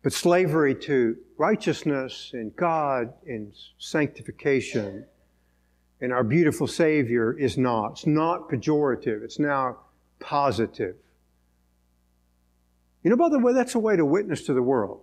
but 0.04 0.12
slavery 0.12 0.76
to 0.76 1.16
righteousness 1.38 2.32
and 2.34 2.54
God 2.56 3.14
and 3.26 3.54
sanctification 3.80 5.06
and 6.02 6.12
our 6.12 6.24
beautiful 6.24 6.68
Savior 6.68 7.32
is 7.40 7.58
not. 7.58 7.94
It's 7.94 8.06
not 8.06 8.50
pejorative, 8.50 9.24
it's 9.24 9.40
now 9.40 9.78
positive. 10.20 10.96
You 13.04 13.10
know, 13.10 13.16
by 13.16 13.30
the 13.30 13.40
way, 13.40 13.54
that's 13.54 13.76
a 13.76 13.80
way 13.80 13.96
to 13.96 14.06
witness 14.06 14.44
to 14.44 14.54
the 14.54 14.62
world. 14.62 15.02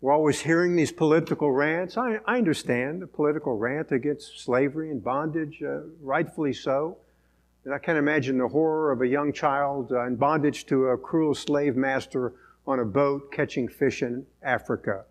We're 0.00 0.12
always 0.12 0.40
hearing 0.40 0.76
these 0.76 0.92
political 0.92 1.52
rants. 1.52 1.98
I, 1.98 2.20
I 2.26 2.38
understand 2.38 3.02
the 3.02 3.06
political 3.06 3.58
rant 3.58 3.92
against 3.92 4.40
slavery 4.40 4.90
and 4.90 5.04
bondage, 5.04 5.62
uh, 5.62 5.80
rightfully 6.00 6.54
so. 6.54 6.96
And 7.64 7.74
I 7.74 7.78
can't 7.78 7.98
imagine 7.98 8.38
the 8.38 8.48
horror 8.48 8.92
of 8.92 9.02
a 9.02 9.06
young 9.06 9.32
child 9.32 9.92
uh, 9.92 10.06
in 10.06 10.16
bondage 10.16 10.64
to 10.66 10.86
a 10.86 10.96
cruel 10.96 11.34
slave 11.34 11.76
master 11.76 12.32
on 12.66 12.80
a 12.80 12.84
boat 12.84 13.30
catching 13.30 13.68
fish 13.68 14.02
in 14.02 14.24
Africa. 14.42 15.04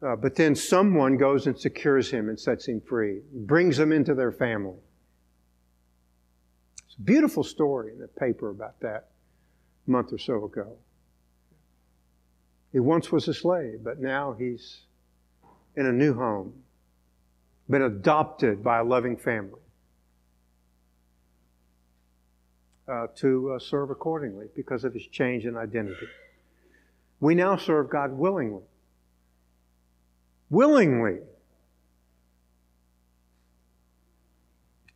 Uh, 0.00 0.14
but 0.14 0.36
then 0.36 0.54
someone 0.54 1.16
goes 1.16 1.46
and 1.48 1.58
secures 1.58 2.10
him 2.10 2.28
and 2.28 2.38
sets 2.38 2.68
him 2.68 2.80
free, 2.80 3.22
brings 3.32 3.78
him 3.78 3.90
into 3.90 4.14
their 4.14 4.30
family. 4.30 4.78
It's 6.86 6.96
a 6.96 7.02
beautiful 7.02 7.42
story 7.42 7.90
in 7.90 7.98
the 7.98 8.06
paper 8.06 8.50
about 8.50 8.78
that 8.80 9.08
a 9.88 9.90
month 9.90 10.12
or 10.12 10.18
so 10.18 10.44
ago. 10.44 10.76
He 12.74 12.80
once 12.80 13.10
was 13.10 13.26
a 13.28 13.32
slave, 13.32 13.80
but 13.82 14.00
now 14.00 14.34
he's 14.38 14.82
in 15.76 15.86
a 15.86 15.92
new 15.92 16.12
home, 16.12 16.52
been 17.70 17.80
adopted 17.82 18.62
by 18.62 18.80
a 18.80 18.84
loving 18.84 19.16
family 19.16 19.60
uh, 22.86 23.06
to 23.16 23.52
uh, 23.52 23.58
serve 23.58 23.90
accordingly 23.90 24.48
because 24.54 24.84
of 24.84 24.92
his 24.92 25.06
change 25.06 25.46
in 25.46 25.56
identity. 25.56 26.08
We 27.20 27.34
now 27.34 27.56
serve 27.56 27.88
God 27.88 28.12
willingly 28.12 28.64
willingly. 30.54 31.18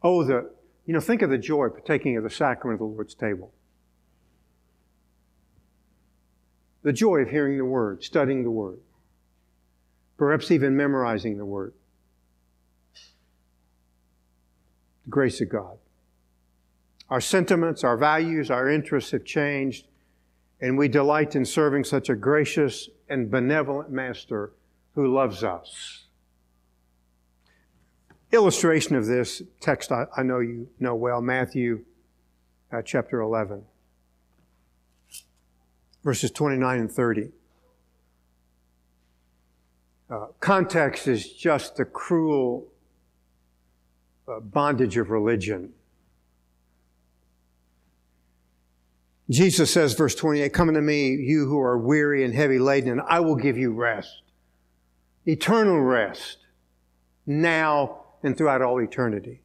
Oh, 0.03 0.23
the, 0.23 0.51
you 0.87 0.95
know, 0.95 1.01
think 1.01 1.23
of 1.23 1.31
the 1.31 1.39
joy 1.39 1.69
partaking 1.69 2.17
of 2.17 2.23
the 2.23 2.31
sacrament 2.31 2.81
of 2.81 2.89
the 2.89 2.95
Lord's 2.95 3.15
table. 3.15 3.53
The 6.89 6.95
joy 6.95 7.19
of 7.19 7.29
hearing 7.29 7.59
the 7.59 7.67
Word, 7.67 8.03
studying 8.03 8.45
the 8.45 8.51
Word, 8.51 8.79
perhaps 10.17 10.51
even 10.51 10.75
memorizing 10.75 11.37
the 11.37 11.45
Word. 11.45 11.75
The 15.05 15.11
grace 15.11 15.43
of 15.43 15.51
God. 15.51 15.77
Our 17.11 17.21
sentiments, 17.21 17.85
our 17.85 17.99
values, 17.99 18.51
our 18.51 18.71
interests 18.71 19.11
have 19.11 19.27
changed, 19.27 19.87
and 20.63 20.79
we 20.79 20.89
delight 20.89 21.37
in 21.37 21.45
serving 21.45 21.85
such 21.85 22.09
a 22.09 22.15
gracious 22.15 22.89
and 23.11 23.31
benevolent 23.31 23.91
Master 23.91 24.53
who 24.95 25.15
loves 25.15 25.45
us. 25.45 26.07
Illustration 28.33 28.97
of 28.97 29.05
this 29.05 29.43
text 29.61 29.93
I, 29.93 30.07
I 30.17 30.23
know 30.23 30.39
you 30.39 30.71
know 30.81 30.95
well 30.95 31.21
Matthew 31.21 31.85
uh, 32.73 32.81
chapter 32.81 33.21
11, 33.21 33.63
verses 36.05 36.31
29 36.31 36.81
and 36.81 36.91
30. 36.91 37.31
Uh, 40.11 40.27
context 40.41 41.07
is 41.07 41.33
just 41.33 41.77
the 41.77 41.85
cruel 41.85 42.67
uh, 44.27 44.41
bondage 44.41 44.97
of 44.97 45.11
religion. 45.11 45.73
Jesus 49.31 49.71
says, 49.71 49.93
verse 49.93 50.15
28, 50.15 50.53
Come 50.55 50.69
unto 50.69 50.81
me, 50.81 51.11
you 51.11 51.47
who 51.47 51.61
are 51.61 51.77
weary 51.77 52.25
and 52.25 52.35
heavy 52.35 52.59
laden, 52.59 52.93
and 52.93 53.03
I 53.03 53.21
will 53.21 53.37
give 53.37 53.59
you 53.59 53.73
rest 53.73 54.23
eternal 55.27 55.79
rest 55.83 56.39
now 57.27 58.01
and 58.23 58.37
throughout 58.37 58.63
all 58.63 58.81
eternity. 58.81 59.43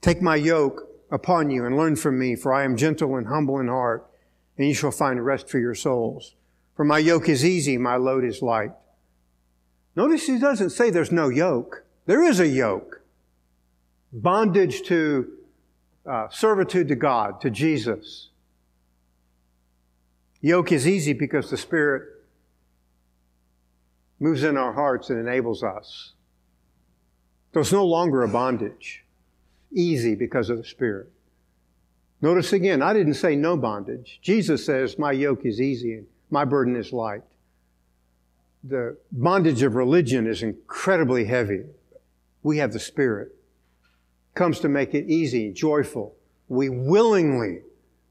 Take 0.00 0.22
my 0.22 0.36
yoke 0.36 0.88
upon 1.10 1.50
you 1.50 1.66
and 1.66 1.76
learn 1.76 1.96
from 1.96 2.18
me, 2.18 2.36
for 2.36 2.52
I 2.52 2.62
am 2.64 2.76
gentle 2.76 3.16
and 3.16 3.26
humble 3.26 3.58
in 3.58 3.66
heart, 3.66 4.08
and 4.58 4.68
you 4.68 4.74
shall 4.74 4.90
find 4.90 5.24
rest 5.24 5.48
for 5.48 5.58
your 5.58 5.74
souls. 5.74 6.34
For 6.74 6.84
my 6.84 6.98
yoke 6.98 7.28
is 7.28 7.44
easy, 7.44 7.78
my 7.78 7.96
load 7.96 8.24
is 8.24 8.42
light. 8.42 8.72
Notice 9.94 10.26
he 10.26 10.38
doesn't 10.38 10.70
say 10.70 10.90
there's 10.90 11.12
no 11.12 11.28
yoke. 11.28 11.84
There 12.04 12.22
is 12.22 12.38
a 12.38 12.46
yoke. 12.46 13.02
Bondage 14.12 14.82
to 14.82 15.30
uh, 16.06 16.28
servitude 16.28 16.88
to 16.88 16.94
God, 16.94 17.40
to 17.40 17.50
Jesus. 17.50 18.28
Yoke 20.40 20.70
is 20.70 20.86
easy 20.86 21.12
because 21.12 21.50
the 21.50 21.56
Spirit 21.56 22.02
moves 24.20 24.44
in 24.44 24.56
our 24.56 24.72
hearts 24.72 25.10
and 25.10 25.18
enables 25.18 25.62
us. 25.62 26.12
So 27.52 27.60
it's 27.60 27.72
no 27.72 27.86
longer 27.86 28.22
a 28.22 28.28
bondage, 28.28 29.04
easy 29.72 30.14
because 30.14 30.50
of 30.50 30.58
the 30.58 30.64
Spirit. 30.64 31.10
Notice 32.20 32.52
again, 32.52 32.82
I 32.82 32.92
didn't 32.92 33.14
say 33.14 33.36
no 33.36 33.56
bondage. 33.56 34.18
Jesus 34.22 34.64
says, 34.64 34.98
My 34.98 35.12
yoke 35.12 35.44
is 35.44 35.60
easy 35.60 35.94
and 35.94 36.06
my 36.30 36.44
burden 36.44 36.76
is 36.76 36.92
light. 36.92 37.22
The 38.64 38.96
bondage 39.12 39.62
of 39.62 39.74
religion 39.74 40.26
is 40.26 40.42
incredibly 40.42 41.26
heavy. 41.26 41.64
We 42.42 42.58
have 42.58 42.72
the 42.72 42.80
Spirit. 42.80 43.34
Comes 44.34 44.60
to 44.60 44.68
make 44.68 44.94
it 44.94 45.06
easy, 45.08 45.52
joyful. 45.52 46.14
We 46.48 46.68
willingly 46.68 47.60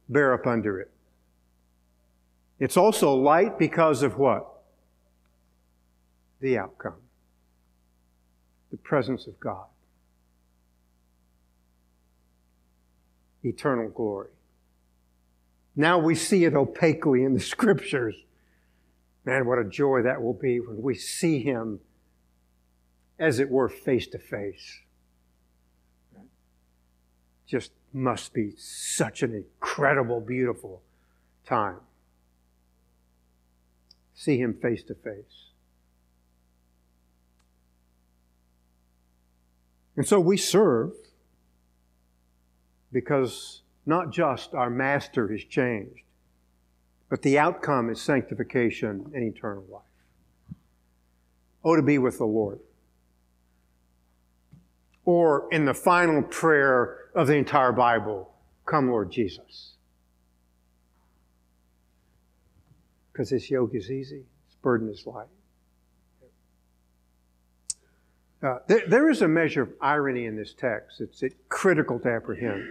bear 0.07 0.33
up 0.33 0.47
under 0.47 0.79
it. 0.79 0.91
It's 2.59 2.77
also 2.77 3.13
light 3.13 3.59
because 3.59 4.01
of 4.01 4.17
what? 4.17 4.55
the 6.45 6.57
outcome 6.57 6.93
the 8.71 8.77
presence 8.77 9.25
of 9.25 9.39
God, 9.39 9.65
eternal 13.45 13.89
glory. 13.89 14.29
Now 15.75 15.99
we 15.99 16.15
see 16.15 16.45
it 16.45 16.53
opaquely 16.53 17.23
in 17.23 17.33
the 17.33 17.39
scriptures. 17.39 18.15
Man, 19.25 19.45
what 19.45 19.59
a 19.59 19.63
joy 19.63 20.01
that 20.03 20.21
will 20.21 20.33
be 20.33 20.59
when 20.59 20.81
we 20.81 20.95
see 20.95 21.41
him, 21.41 21.79
as 23.19 23.39
it 23.39 23.49
were, 23.49 23.67
face 23.67 24.07
to 24.07 24.19
face. 24.19 24.79
Just 27.45 27.71
must 27.93 28.33
be 28.33 28.51
such 28.57 29.23
an 29.23 29.33
incredible, 29.33 30.19
beautiful 30.19 30.81
time. 31.45 31.79
See 34.13 34.39
him 34.39 34.53
face 34.53 34.83
to 34.83 34.95
face. 34.95 35.49
And 39.97 40.07
so 40.07 40.19
we 40.19 40.37
serve 40.37 40.91
because 42.95 43.61
not 43.85 44.09
just 44.09 44.53
our 44.53 44.69
master 44.69 45.27
has 45.27 45.43
changed, 45.43 46.03
but 47.09 47.21
the 47.23 47.37
outcome 47.37 47.89
is 47.89 48.01
sanctification 48.01 49.11
and 49.13 49.21
eternal 49.21 49.65
life. 49.69 49.81
Oh, 51.61 51.75
to 51.75 51.81
be 51.81 51.97
with 51.97 52.19
the 52.19 52.25
Lord. 52.25 52.59
Or 55.03 55.49
in 55.51 55.65
the 55.65 55.73
final 55.73 56.23
prayer 56.23 57.09
of 57.13 57.27
the 57.27 57.35
entire 57.35 57.73
Bible, 57.73 58.33
come, 58.65 58.89
Lord 58.89 59.11
Jesus. 59.11 59.73
Because 63.11 63.29
his 63.29 63.51
yoke 63.51 63.75
is 63.75 63.91
easy, 63.91 64.23
his 64.47 64.55
burden 64.61 64.89
is 64.89 65.05
light. 65.05 65.27
Uh, 68.41 68.59
there, 68.67 68.83
there 68.87 69.09
is 69.09 69.21
a 69.21 69.27
measure 69.27 69.63
of 69.63 69.69
irony 69.81 70.27
in 70.27 70.35
this 70.35 70.53
text. 70.53 71.01
It's 71.01 71.23
it, 71.23 71.33
critical 71.49 71.99
to 71.99 72.09
apprehend. 72.09 72.63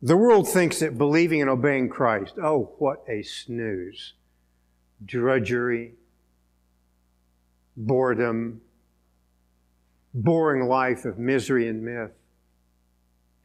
The 0.00 0.16
world 0.16 0.48
thinks 0.48 0.78
that 0.78 0.96
believing 0.96 1.40
and 1.40 1.50
obeying 1.50 1.88
Christ, 1.88 2.34
oh, 2.42 2.72
what 2.78 3.04
a 3.08 3.22
snooze. 3.22 4.14
Drudgery, 5.04 5.94
boredom, 7.76 8.60
boring 10.14 10.68
life 10.68 11.04
of 11.04 11.18
misery 11.18 11.68
and 11.68 11.82
myth. 11.82 12.12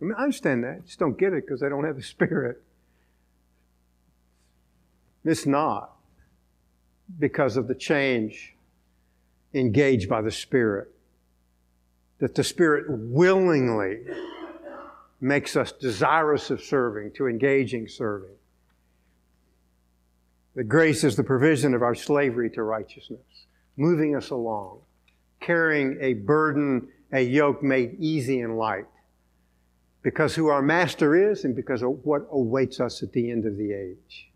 I 0.02 0.06
mean, 0.06 0.16
I 0.18 0.24
understand 0.24 0.64
that. 0.64 0.78
I 0.84 0.86
just 0.86 1.00
don't 1.00 1.18
get 1.18 1.34
it 1.34 1.46
because 1.46 1.64
I 1.64 1.70
don't 1.70 1.86
have 1.86 1.96
the 1.96 2.04
Spirit. 2.04 2.62
It's 5.26 5.46
not 5.46 5.96
because 7.20 7.58
of 7.58 7.68
the 7.68 7.76
change 7.76 8.56
engaged 9.54 10.10
by 10.10 10.22
the 10.22 10.32
Spirit. 10.32 10.90
That 12.20 12.36
the 12.36 12.44
Spirit 12.44 12.86
willingly 12.90 14.02
makes 15.24 15.56
us 15.56 15.72
desirous 15.72 16.52
of 16.52 16.62
serving, 16.62 17.14
to 17.14 17.28
engaging 17.28 17.88
serving. 17.88 18.36
That 20.56 20.66
grace 20.66 21.06
is 21.06 21.16
the 21.16 21.24
provision 21.24 21.74
of 21.74 21.82
our 21.82 21.96
slavery 21.96 22.50
to 22.52 22.64
righteousness, 22.64 23.22
moving 23.78 24.16
us 24.16 24.30
along, 24.32 24.82
carrying 25.40 25.98
a 26.02 26.14
burden, 26.14 26.90
a 27.14 27.22
yoke 27.22 27.64
made 27.64 27.96
easy 28.00 28.42
and 28.42 28.58
light. 28.58 28.86
Because 30.02 30.36
who 30.36 30.48
our 30.48 30.62
master 30.62 31.32
is 31.32 31.46
and 31.46 31.56
because 31.56 31.82
of 31.82 32.04
what 32.04 32.28
awaits 32.30 32.82
us 32.82 33.02
at 33.02 33.14
the 33.14 33.32
end 33.32 33.46
of 33.46 33.56
the 33.56 33.72
age. 33.72 34.30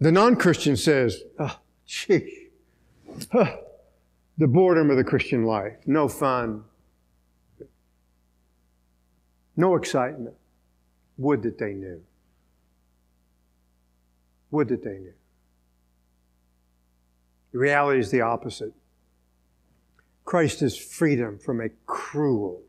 The 0.00 0.10
non 0.10 0.34
Christian 0.34 0.76
says, 0.76 1.22
ah, 1.38 1.60
oh, 1.60 1.62
gee, 1.86 2.48
the 4.40 4.48
boredom 4.48 4.88
of 4.88 4.96
the 4.96 5.04
Christian 5.04 5.44
life, 5.44 5.76
no 5.84 6.08
fun, 6.08 6.64
no 9.54 9.76
excitement. 9.76 10.34
Would 11.18 11.42
that 11.42 11.58
they 11.58 11.74
knew. 11.74 12.00
Would 14.50 14.68
that 14.68 14.82
they 14.82 14.96
knew. 14.96 15.12
The 17.52 17.58
reality 17.58 18.00
is 18.00 18.10
the 18.10 18.22
opposite. 18.22 18.72
Christ 20.24 20.62
is 20.62 20.74
freedom 20.74 21.38
from 21.38 21.60
a 21.60 21.68
cruel 21.84 22.62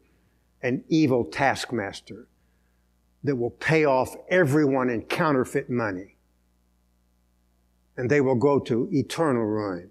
and 0.61 0.83
evil 0.89 1.23
taskmaster 1.23 2.27
that 3.23 3.37
will 3.37 3.49
pay 3.49 3.85
off 3.85 4.13
everyone 4.29 4.89
in 4.89 5.03
counterfeit 5.03 5.69
money 5.69 6.17
and 7.95 8.09
they 8.09 8.19
will 8.19 8.35
go 8.35 8.59
to 8.59 8.89
eternal 8.91 9.45
ruin. 9.45 9.89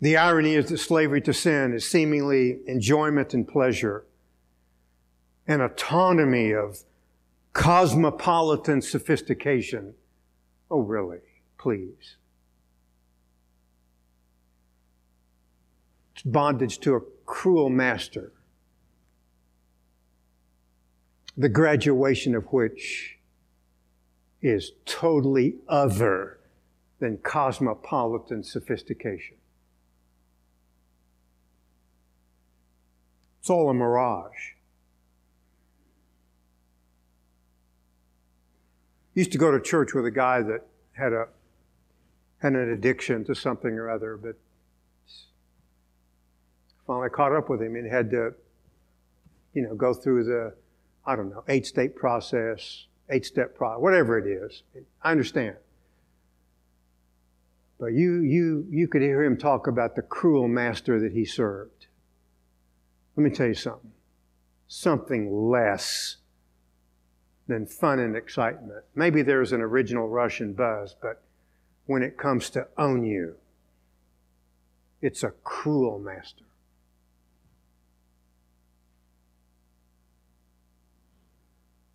The 0.00 0.16
irony 0.16 0.54
is 0.54 0.70
that 0.70 0.78
slavery 0.78 1.20
to 1.22 1.32
sin 1.32 1.74
is 1.74 1.88
seemingly 1.88 2.60
enjoyment 2.66 3.34
and 3.34 3.46
pleasure, 3.46 4.06
an 5.46 5.60
autonomy 5.60 6.52
of 6.52 6.78
cosmopolitan 7.52 8.80
sophistication. 8.80 9.94
Oh, 10.70 10.80
really? 10.80 11.18
Please. 11.58 12.16
It's 16.14 16.22
bondage 16.22 16.78
to 16.80 16.94
a 16.94 17.00
cruel 17.26 17.68
master 17.68 18.32
the 21.40 21.48
graduation 21.48 22.34
of 22.34 22.44
which 22.52 23.18
is 24.42 24.72
totally 24.84 25.56
other 25.68 26.38
than 26.98 27.16
cosmopolitan 27.16 28.42
sophistication. 28.42 29.36
It's 33.40 33.50
all 33.50 33.70
a 33.70 33.74
mirage. 33.74 34.52
Used 39.14 39.32
to 39.32 39.38
go 39.38 39.50
to 39.50 39.60
church 39.60 39.92
with 39.94 40.06
a 40.06 40.10
guy 40.10 40.42
that 40.42 40.66
had 40.92 41.12
a 41.12 41.28
had 42.38 42.52
an 42.54 42.70
addiction 42.70 43.24
to 43.24 43.34
something 43.34 43.72
or 43.72 43.90
other, 43.90 44.16
but 44.16 44.36
finally 46.86 47.10
caught 47.10 47.32
up 47.32 47.50
with 47.50 47.60
him 47.60 47.76
and 47.76 47.90
had 47.90 48.10
to, 48.10 48.32
you 49.52 49.62
know, 49.62 49.74
go 49.74 49.92
through 49.92 50.24
the 50.24 50.54
I 51.04 51.16
don't 51.16 51.30
know, 51.30 51.44
eight 51.48 51.66
state 51.66 51.96
process, 51.96 52.86
eight 53.08 53.24
step 53.24 53.54
process, 53.54 53.80
whatever 53.80 54.18
it 54.18 54.26
is. 54.26 54.62
I 55.02 55.10
understand. 55.10 55.56
But 57.78 57.94
you, 57.94 58.20
you, 58.20 58.66
you 58.68 58.88
could 58.88 59.00
hear 59.00 59.24
him 59.24 59.38
talk 59.38 59.66
about 59.66 59.96
the 59.96 60.02
cruel 60.02 60.48
master 60.48 61.00
that 61.00 61.12
he 61.12 61.24
served. 61.24 61.79
Let 63.20 63.32
me 63.32 63.36
tell 63.36 63.48
you 63.48 63.54
something. 63.54 63.92
Something 64.66 65.50
less 65.50 66.16
than 67.48 67.66
fun 67.66 67.98
and 67.98 68.16
excitement. 68.16 68.82
Maybe 68.94 69.20
there's 69.20 69.52
an 69.52 69.60
original 69.60 70.08
Russian 70.08 70.54
buzz, 70.54 70.96
but 71.02 71.22
when 71.84 72.02
it 72.02 72.16
comes 72.16 72.48
to 72.50 72.66
own 72.78 73.04
you, 73.04 73.34
it's 75.02 75.22
a 75.22 75.32
cruel 75.44 75.98
master. 75.98 76.44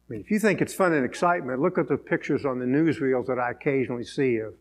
I 0.07 0.13
mean, 0.13 0.21
if 0.21 0.29
you 0.29 0.37
think 0.37 0.61
it's 0.61 0.75
fun 0.75 0.93
and 0.93 1.03
excitement, 1.03 1.59
look 1.59 1.79
at 1.79 1.87
the 1.87 1.97
pictures 1.97 2.45
on 2.45 2.59
the 2.59 2.65
newsreels 2.65 3.25
that 3.25 3.39
I 3.39 3.49
occasionally 3.49 4.03
see 4.03 4.37
of 4.37 4.53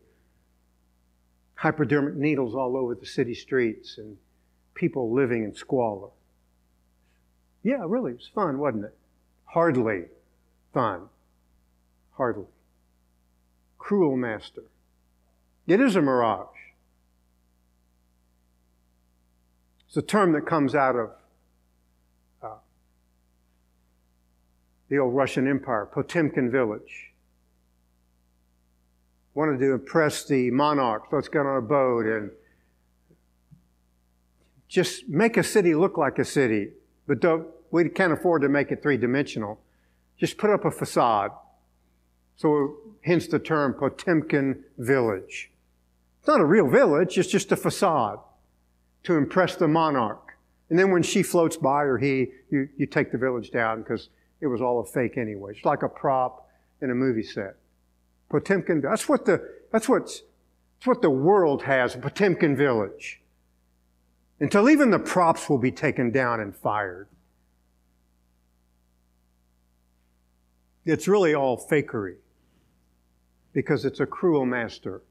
hypodermic 1.53 2.15
needles 2.15 2.55
all 2.55 2.75
over 2.75 2.95
the 2.95 3.05
city 3.05 3.35
streets 3.35 3.99
and 3.99 4.17
people 4.73 5.13
living 5.13 5.43
in 5.43 5.53
squalor. 5.53 6.09
Yeah, 7.65 7.83
really, 7.87 8.11
it 8.11 8.17
was 8.17 8.27
fun, 8.27 8.59
wasn't 8.59 8.85
it? 8.85 8.95
Hardly 9.45 10.03
fun. 10.71 11.09
Hardly. 12.15 12.45
Cruel 13.79 14.15
master. 14.15 14.61
It 15.65 15.81
is 15.81 15.95
a 15.95 16.01
mirage. 16.01 16.45
It's 19.87 19.97
a 19.97 20.03
term 20.03 20.33
that 20.33 20.45
comes 20.45 20.75
out 20.75 20.95
of 20.95 21.09
uh, 22.43 22.57
the 24.89 24.99
old 24.99 25.15
Russian 25.15 25.47
Empire, 25.47 25.87
Potemkin 25.87 26.51
village. 26.51 27.13
Wanted 29.33 29.57
to 29.57 29.73
impress 29.73 30.23
the 30.23 30.51
monarch. 30.51 31.05
so 31.09 31.15
Let's 31.15 31.29
get 31.29 31.39
on 31.39 31.57
a 31.57 31.61
boat 31.61 32.05
and 32.05 32.29
just 34.67 35.09
make 35.09 35.35
a 35.35 35.43
city 35.43 35.73
look 35.73 35.97
like 35.97 36.19
a 36.19 36.25
city, 36.25 36.69
but 37.07 37.23
we 37.71 37.89
can't 37.89 38.13
afford 38.13 38.41
to 38.41 38.49
make 38.49 38.71
it 38.71 38.81
three 38.81 38.97
dimensional. 38.97 39.59
Just 40.17 40.37
put 40.37 40.49
up 40.49 40.65
a 40.65 40.71
facade. 40.71 41.31
So, 42.37 42.77
hence 43.01 43.27
the 43.27 43.39
term 43.39 43.73
Potemkin 43.73 44.63
village. 44.77 45.51
It's 46.19 46.27
not 46.27 46.41
a 46.41 46.45
real 46.45 46.67
village, 46.67 47.17
it's 47.17 47.29
just 47.29 47.51
a 47.51 47.55
facade 47.55 48.19
to 49.03 49.15
impress 49.15 49.55
the 49.55 49.67
monarch. 49.67 50.37
And 50.69 50.79
then 50.79 50.91
when 50.91 51.03
she 51.03 51.21
floats 51.21 51.57
by 51.57 51.83
or 51.83 51.97
he, 51.97 52.31
you, 52.49 52.67
you 52.77 52.87
take 52.87 53.11
the 53.11 53.17
village 53.17 53.51
down 53.51 53.83
because 53.83 54.09
it 54.41 54.47
was 54.47 54.61
all 54.61 54.79
a 54.79 54.85
fake 54.85 55.17
anyway. 55.17 55.51
It's 55.55 55.65
like 55.65 55.83
a 55.83 55.89
prop 55.89 56.49
in 56.81 56.89
a 56.89 56.95
movie 56.95 57.23
set. 57.23 57.55
Potemkin, 58.29 58.81
that's 58.81 59.07
what 59.07 59.25
the, 59.25 59.47
that's 59.71 59.87
what's, 59.87 60.23
that's 60.79 60.87
what 60.87 61.01
the 61.01 61.09
world 61.09 61.61
has, 61.63 61.95
Potemkin 61.95 62.55
village. 62.55 63.21
Until 64.39 64.69
even 64.69 64.91
the 64.91 64.99
props 64.99 65.49
will 65.49 65.57
be 65.57 65.71
taken 65.71 66.11
down 66.11 66.39
and 66.39 66.55
fired. 66.55 67.07
It's 70.85 71.07
really 71.07 71.33
all 71.33 71.57
fakery 71.57 72.17
because 73.53 73.85
it's 73.85 73.99
a 73.99 74.05
cruel 74.05 74.45
master. 74.45 75.01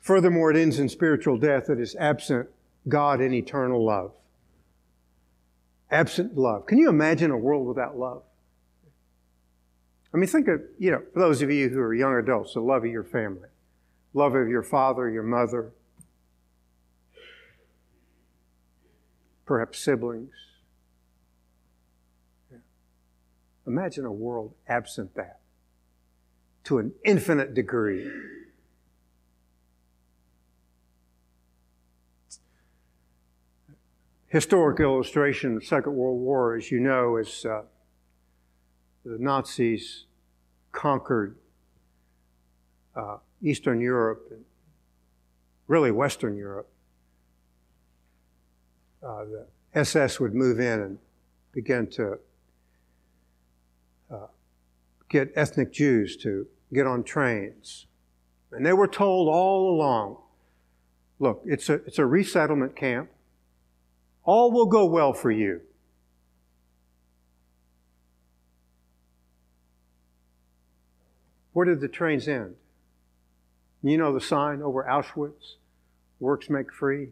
Furthermore, 0.00 0.50
it 0.50 0.56
ends 0.56 0.78
in 0.78 0.88
spiritual 0.88 1.38
death 1.38 1.66
that 1.66 1.80
is 1.80 1.96
absent 1.96 2.48
God 2.88 3.20
in 3.20 3.32
eternal 3.32 3.84
love. 3.84 4.12
Absent 5.90 6.36
love. 6.36 6.66
Can 6.66 6.78
you 6.78 6.88
imagine 6.88 7.30
a 7.30 7.36
world 7.36 7.66
without 7.66 7.98
love? 7.98 8.22
I 10.12 10.18
mean, 10.18 10.26
think 10.26 10.48
of, 10.48 10.60
you 10.78 10.90
know, 10.90 11.02
for 11.12 11.20
those 11.20 11.40
of 11.40 11.50
you 11.50 11.68
who 11.68 11.80
are 11.80 11.94
young 11.94 12.14
adults, 12.16 12.54
the 12.54 12.60
love 12.60 12.84
of 12.84 12.90
your 12.90 13.04
family, 13.04 13.48
love 14.12 14.34
of 14.34 14.48
your 14.48 14.62
father, 14.62 15.08
your 15.08 15.22
mother, 15.22 15.72
perhaps 19.52 19.80
siblings. 19.80 20.32
Yeah. 22.50 22.56
Imagine 23.66 24.06
a 24.06 24.10
world 24.10 24.54
absent 24.66 25.14
that 25.14 25.40
to 26.64 26.78
an 26.78 26.94
infinite 27.04 27.52
degree. 27.52 28.10
Historic 34.28 34.80
illustration 34.80 35.56
of 35.56 35.60
the 35.60 35.66
Second 35.66 35.96
World 35.96 36.18
War, 36.18 36.56
as 36.56 36.70
you 36.70 36.80
know, 36.80 37.18
is 37.18 37.44
uh, 37.44 37.60
the 39.04 39.18
Nazis 39.18 40.06
conquered 40.72 41.36
uh, 42.96 43.18
Eastern 43.42 43.82
Europe 43.82 44.28
and 44.30 44.46
really 45.68 45.90
Western 45.90 46.38
Europe. 46.38 46.71
Uh, 49.02 49.24
the 49.24 49.46
SS 49.74 50.20
would 50.20 50.34
move 50.34 50.60
in 50.60 50.80
and 50.80 50.98
begin 51.52 51.88
to 51.88 52.18
uh, 54.10 54.26
get 55.08 55.32
ethnic 55.34 55.72
Jews 55.72 56.16
to 56.18 56.46
get 56.72 56.86
on 56.86 57.02
trains. 57.02 57.86
And 58.52 58.64
they 58.64 58.72
were 58.72 58.86
told 58.86 59.28
all 59.28 59.74
along 59.74 60.18
look, 61.18 61.42
it's 61.44 61.68
a, 61.68 61.74
it's 61.74 61.98
a 61.98 62.06
resettlement 62.06 62.74
camp. 62.74 63.08
All 64.24 64.50
will 64.50 64.66
go 64.66 64.84
well 64.86 65.12
for 65.12 65.30
you. 65.30 65.60
Where 71.52 71.66
did 71.66 71.80
the 71.80 71.88
trains 71.88 72.26
end? 72.26 72.56
You 73.82 73.98
know 73.98 74.12
the 74.12 74.20
sign 74.20 74.62
over 74.62 74.84
Auschwitz? 74.84 75.56
Works 76.18 76.48
make 76.50 76.72
free. 76.72 77.08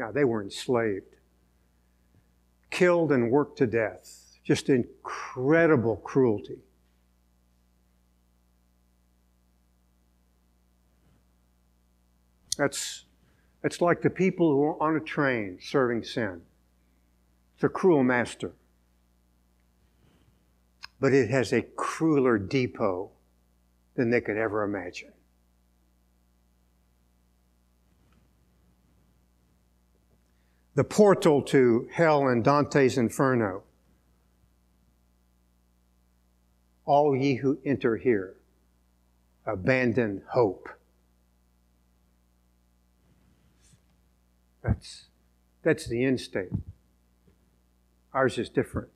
God, 0.00 0.14
they 0.14 0.24
were 0.24 0.42
enslaved, 0.42 1.14
killed 2.70 3.12
and 3.12 3.30
worked 3.30 3.58
to 3.58 3.66
death. 3.66 4.38
Just 4.42 4.70
incredible 4.70 5.96
cruelty. 5.96 6.60
That's, 12.56 13.04
that's 13.60 13.82
like 13.82 14.00
the 14.00 14.08
people 14.08 14.50
who 14.50 14.64
are 14.64 14.82
on 14.82 14.96
a 14.96 15.00
train 15.00 15.58
serving 15.60 16.04
sin. 16.04 16.40
It's 17.56 17.64
a 17.64 17.68
cruel 17.68 18.02
master. 18.02 18.52
But 20.98 21.12
it 21.12 21.28
has 21.28 21.52
a 21.52 21.60
crueler 21.60 22.38
depot 22.38 23.10
than 23.96 24.08
they 24.08 24.22
could 24.22 24.38
ever 24.38 24.62
imagine. 24.62 25.12
The 30.80 30.84
portal 30.84 31.42
to 31.42 31.86
hell 31.92 32.26
and 32.26 32.42
Dante's 32.42 32.96
Inferno. 32.96 33.64
All 36.86 37.14
ye 37.14 37.34
who 37.34 37.58
enter 37.66 37.98
here, 37.98 38.36
abandon 39.44 40.22
hope. 40.30 40.70
That's, 44.64 45.08
that's 45.62 45.86
the 45.86 46.02
end 46.02 46.18
state. 46.18 46.48
Ours 48.14 48.38
is 48.38 48.48
different. 48.48 48.88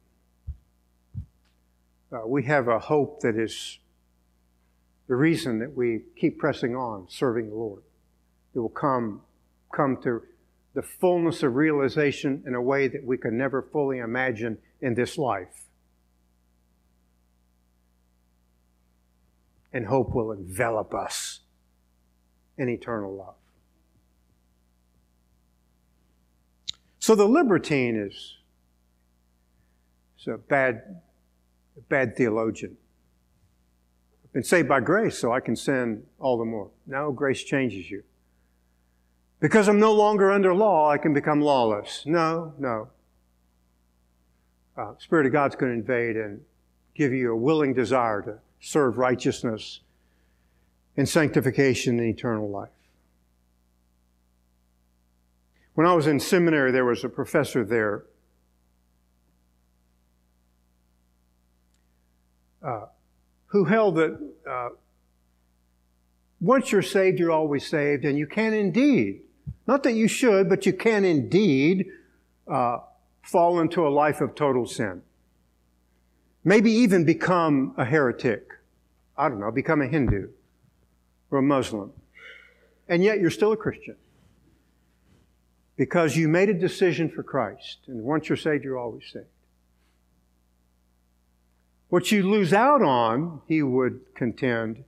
Uh, 2.10 2.26
we 2.26 2.44
have 2.44 2.66
a 2.66 2.78
hope 2.78 3.20
that 3.20 3.36
is 3.36 3.78
the 5.06 5.16
reason 5.16 5.58
that 5.58 5.76
we 5.76 6.04
keep 6.16 6.38
pressing 6.38 6.74
on, 6.74 7.08
serving 7.10 7.50
the 7.50 7.56
Lord. 7.56 7.82
It 8.54 8.60
will 8.60 8.70
come, 8.70 9.20
come 9.70 9.98
to 10.04 10.22
the 10.74 10.82
fullness 10.82 11.42
of 11.42 11.54
realization 11.54 12.42
in 12.46 12.54
a 12.54 12.60
way 12.60 12.88
that 12.88 13.04
we 13.04 13.16
can 13.16 13.38
never 13.38 13.62
fully 13.62 13.98
imagine 13.98 14.58
in 14.80 14.94
this 14.94 15.16
life. 15.16 15.66
And 19.72 19.86
hope 19.86 20.14
will 20.14 20.32
envelop 20.32 20.92
us 20.94 21.40
in 22.58 22.68
eternal 22.68 23.16
love. 23.16 23.34
So 26.98 27.14
the 27.14 27.26
libertine 27.26 27.96
is, 27.96 28.38
is 30.18 30.26
a 30.26 30.38
bad, 30.38 31.00
bad 31.88 32.16
theologian. 32.16 32.76
I've 34.24 34.32
been 34.32 34.44
saved 34.44 34.68
by 34.68 34.80
grace, 34.80 35.18
so 35.18 35.32
I 35.32 35.40
can 35.40 35.54
sin 35.54 36.04
all 36.18 36.38
the 36.38 36.44
more. 36.44 36.70
No, 36.86 37.12
grace 37.12 37.44
changes 37.44 37.90
you. 37.90 38.02
Because 39.44 39.68
I'm 39.68 39.78
no 39.78 39.92
longer 39.92 40.30
under 40.30 40.54
law, 40.54 40.88
I 40.88 40.96
can 40.96 41.12
become 41.12 41.42
lawless. 41.42 42.04
No, 42.06 42.54
no. 42.58 42.88
Uh, 44.74 44.94
Spirit 44.96 45.26
of 45.26 45.32
God's 45.32 45.54
going 45.54 45.70
to 45.70 45.78
invade 45.78 46.16
and 46.16 46.40
give 46.94 47.12
you 47.12 47.30
a 47.30 47.36
willing 47.36 47.74
desire 47.74 48.22
to 48.22 48.38
serve 48.58 48.96
righteousness 48.96 49.80
and 50.96 51.06
sanctification 51.06 51.98
and 51.98 52.08
eternal 52.08 52.48
life. 52.48 52.70
When 55.74 55.86
I 55.86 55.92
was 55.92 56.06
in 56.06 56.20
seminary, 56.20 56.72
there 56.72 56.86
was 56.86 57.04
a 57.04 57.10
professor 57.10 57.66
there 57.66 58.06
uh, 62.62 62.86
who 63.48 63.66
held 63.66 63.96
that 63.96 64.18
uh, 64.50 64.68
once 66.40 66.72
you're 66.72 66.80
saved, 66.80 67.18
you're 67.18 67.30
always 67.30 67.66
saved, 67.66 68.06
and 68.06 68.16
you 68.16 68.26
can 68.26 68.54
indeed, 68.54 69.20
not 69.66 69.82
that 69.84 69.94
you 69.94 70.08
should, 70.08 70.48
but 70.48 70.66
you 70.66 70.72
can 70.72 71.04
indeed 71.04 71.86
uh, 72.46 72.78
fall 73.22 73.60
into 73.60 73.86
a 73.86 73.88
life 73.88 74.20
of 74.20 74.34
total 74.34 74.66
sin. 74.66 75.02
Maybe 76.44 76.70
even 76.70 77.04
become 77.04 77.74
a 77.78 77.84
heretic. 77.84 78.50
I 79.16 79.28
don't 79.28 79.40
know, 79.40 79.50
become 79.50 79.80
a 79.80 79.86
Hindu 79.86 80.28
or 81.30 81.38
a 81.38 81.42
Muslim. 81.42 81.92
And 82.88 83.02
yet 83.02 83.20
you're 83.20 83.30
still 83.30 83.52
a 83.52 83.56
Christian 83.56 83.96
because 85.76 86.16
you 86.16 86.28
made 86.28 86.50
a 86.50 86.54
decision 86.54 87.08
for 87.08 87.22
Christ. 87.22 87.78
And 87.86 88.02
once 88.02 88.28
you're 88.28 88.36
saved, 88.36 88.64
you're 88.64 88.78
always 88.78 89.04
saved. 89.10 89.26
What 91.88 92.10
you 92.12 92.28
lose 92.28 92.52
out 92.52 92.82
on, 92.82 93.40
he 93.46 93.62
would 93.62 94.00
contend, 94.14 94.84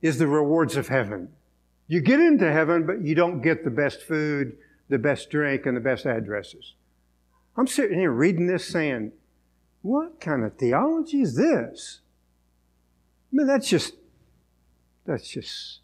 is 0.00 0.18
the 0.18 0.26
rewards 0.26 0.76
of 0.76 0.88
heaven. 0.88 1.28
You 1.90 2.00
get 2.00 2.20
into 2.20 2.52
heaven, 2.52 2.86
but 2.86 3.04
you 3.04 3.16
don't 3.16 3.40
get 3.40 3.64
the 3.64 3.70
best 3.70 4.02
food, 4.02 4.56
the 4.88 4.96
best 4.96 5.28
drink, 5.28 5.66
and 5.66 5.76
the 5.76 5.80
best 5.80 6.06
addresses. 6.06 6.74
I'm 7.56 7.66
sitting 7.66 7.98
here 7.98 8.12
reading 8.12 8.46
this 8.46 8.64
saying, 8.64 9.10
what 9.82 10.20
kind 10.20 10.44
of 10.44 10.56
theology 10.56 11.20
is 11.20 11.34
this? 11.34 11.98
I 13.32 13.36
mean, 13.36 13.48
that's 13.48 13.68
just, 13.68 13.94
that's 15.04 15.28
just 15.28 15.80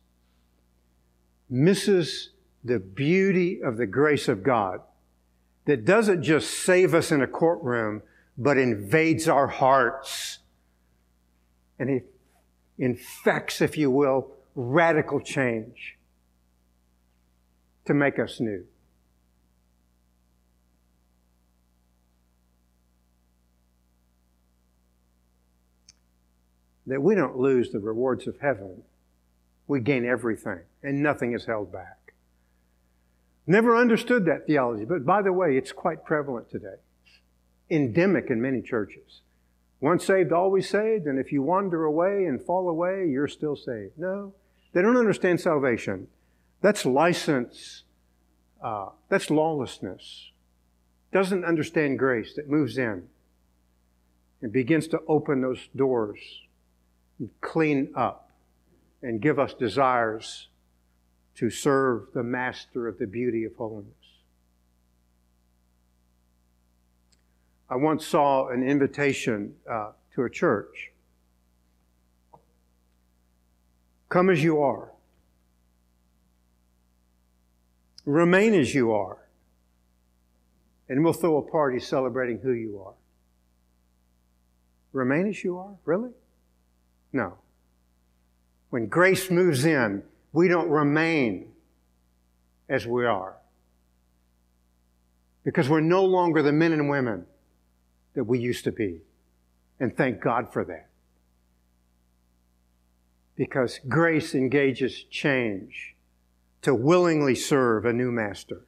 misses 1.51 2.31
the 2.63 2.79
beauty 2.79 3.61
of 3.61 3.77
the 3.77 3.87
grace 3.87 4.29
of 4.29 4.45
God 4.45 4.83
that 5.65 5.85
doesn't 5.85 6.23
just 6.23 6.51
save 6.65 6.95
us 6.95 7.11
in 7.11 7.21
a 7.21 7.27
courtroom, 7.27 8.03
but 8.39 8.59
invades 8.59 9.27
our 9.27 9.49
hearts. 9.49 10.39
And 11.81 11.91
it 11.91 12.15
infects, 12.79 13.61
if 13.61 13.77
you 13.77 13.91
will, 13.91 14.31
radical 14.55 15.19
change 15.21 15.96
to 17.87 17.95
make 17.95 18.19
us 18.19 18.41
new. 18.41 18.65
That 26.87 27.03
we 27.03 27.15
don't 27.15 27.37
lose 27.37 27.71
the 27.71 27.81
rewards 27.81 28.29
of 28.29 28.39
heaven. 28.41 28.83
We 29.67 29.81
gain 29.81 30.05
everything, 30.05 30.61
and 30.83 31.03
nothing 31.03 31.33
is 31.33 31.47
held 31.47 31.73
back. 31.73 32.15
Never 33.47 33.77
understood 33.77 34.25
that 34.27 34.47
theology, 34.47 34.85
but 34.85 35.05
by 35.05 35.23
the 35.23 35.33
way, 35.33 35.57
it's 35.57 35.73
quite 35.73 36.05
prevalent 36.05 36.51
today. 36.51 36.77
Endemic 37.71 38.31
in 38.31 38.41
many 38.41 38.63
churches. 38.63 39.23
Once 39.81 40.05
saved, 40.05 40.33
always 40.33 40.69
saved, 40.69 41.07
and 41.07 41.19
if 41.19 41.33
you 41.33 41.43
wander 41.43 41.85
away 41.85 42.25
and 42.25 42.43
fall 42.43 42.69
away, 42.69 43.07
you're 43.09 43.29
still 43.29 43.57
saved. 43.57 43.99
No, 43.99 44.35
they 44.73 44.83
don't 44.83 44.97
understand 44.97 45.41
salvation. 45.41 46.09
That's 46.61 46.85
license 46.85 47.85
uh, 48.63 48.89
that's 49.09 49.31
lawlessness. 49.31 50.31
Doesn't 51.13 51.45
understand 51.45 51.99
grace 51.99 52.35
that 52.35 52.49
moves 52.49 52.79
in 52.79 53.05
and 54.43 54.53
begins 54.53 54.89
to 54.89 55.01
open 55.07 55.41
those 55.41 55.69
doors 55.77 56.19
and 57.19 57.31
clean 57.41 57.93
up 57.95 58.31
and 59.03 59.21
give 59.21 59.39
us 59.39 59.55
desires 59.55 60.49
to 61.37 61.51
serve 61.51 62.09
the 62.13 62.23
master 62.23 62.89
of 62.89 62.99
the 62.99 63.07
beauty 63.07 63.45
of 63.45 63.55
holiness. 63.57 63.93
I 67.69 67.77
once 67.77 68.07
saw 68.07 68.49
an 68.49 68.63
invitation 68.63 69.55
uh, 69.71 69.93
to 70.15 70.23
a 70.23 70.31
church. 70.31 70.93
Come 74.09 74.31
as 74.31 74.43
you 74.43 74.61
are. 74.61 74.91
Remain 78.07 78.55
as 78.55 78.73
you 78.73 78.93
are. 78.93 79.19
And 80.89 81.03
we'll 81.03 81.13
throw 81.13 81.39
a 81.39 81.43
party 81.43 81.81
celebrating 81.81 82.39
who 82.39 82.53
you 82.53 82.81
are. 82.81 82.95
Remain 84.93 85.27
as 85.27 85.43
you 85.43 85.59
are? 85.59 85.75
Really? 85.85 86.11
No. 87.13 87.35
When 88.71 88.87
grace 88.87 89.31
moves 89.31 89.65
in, 89.65 90.05
we 90.33 90.47
don't 90.49 90.71
remain 90.71 91.53
as 92.69 92.87
we 92.87 93.05
are. 93.05 93.37
Because 95.43 95.69
we're 95.69 95.81
no 95.81 96.05
longer 96.05 96.43
the 96.43 96.53
men 96.53 96.73
and 96.73 96.89
women 96.89 97.27
that 98.15 98.25
we 98.25 98.39
used 98.39 98.65
to 98.65 98.73
be. 98.73 99.01
And 99.81 99.97
thank 99.97 100.21
God 100.21 100.53
for 100.53 100.65
that. 100.65 100.89
Because 103.35 103.81
grace 103.89 104.35
engages 104.35 105.03
change 105.11 105.96
to 106.67 106.75
willingly 106.75 107.37
serve 107.37 107.85
a 107.85 107.93
new 107.93 108.11
master. 108.11 108.67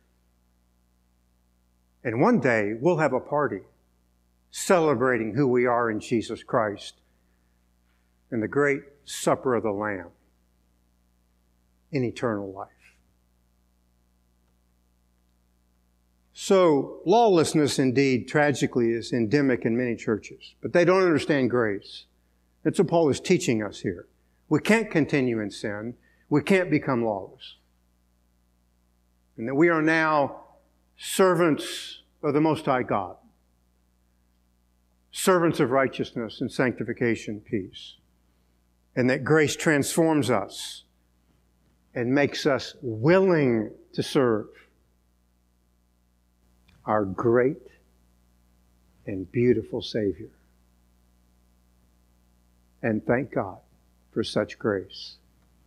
And 2.04 2.20
one 2.20 2.38
day 2.38 2.74
we'll 2.80 2.98
have 2.98 3.12
a 3.12 3.18
party 3.18 3.62
celebrating 4.52 5.34
who 5.34 5.48
we 5.48 5.66
are 5.66 5.90
in 5.90 5.98
Jesus 5.98 6.44
Christ 6.44 6.94
in 8.30 8.38
the 8.38 8.46
great 8.46 8.82
supper 9.04 9.56
of 9.56 9.64
the 9.64 9.72
Lamb 9.72 10.10
in 11.90 12.04
eternal 12.04 12.52
life. 12.52 12.68
So, 16.32 17.00
lawlessness 17.04 17.80
indeed, 17.80 18.28
tragically, 18.28 18.92
is 18.92 19.12
endemic 19.12 19.64
in 19.64 19.76
many 19.76 19.96
churches, 19.96 20.54
but 20.62 20.72
they 20.72 20.84
don't 20.84 21.02
understand 21.02 21.50
grace. 21.50 22.04
That's 22.62 22.78
what 22.78 22.86
Paul 22.86 23.08
is 23.08 23.18
teaching 23.18 23.60
us 23.60 23.80
here. 23.80 24.06
We 24.48 24.60
can't 24.60 24.88
continue 24.88 25.40
in 25.40 25.50
sin. 25.50 25.94
We 26.30 26.42
can't 26.42 26.70
become 26.70 27.04
lawless. 27.04 27.57
And 29.38 29.46
that 29.46 29.54
we 29.54 29.68
are 29.68 29.80
now 29.80 30.42
servants 30.98 32.02
of 32.24 32.34
the 32.34 32.40
Most 32.40 32.66
High 32.66 32.82
God, 32.82 33.16
servants 35.12 35.60
of 35.60 35.70
righteousness 35.70 36.40
and 36.40 36.50
sanctification, 36.50 37.40
peace. 37.40 37.94
And 38.96 39.08
that 39.10 39.22
grace 39.22 39.54
transforms 39.54 40.28
us 40.28 40.82
and 41.94 42.12
makes 42.12 42.46
us 42.46 42.74
willing 42.82 43.70
to 43.92 44.02
serve 44.02 44.48
our 46.84 47.04
great 47.04 47.62
and 49.06 49.30
beautiful 49.30 49.82
Savior. 49.82 50.30
And 52.82 53.06
thank 53.06 53.32
God 53.32 53.58
for 54.12 54.24
such 54.24 54.58
grace. 54.58 55.17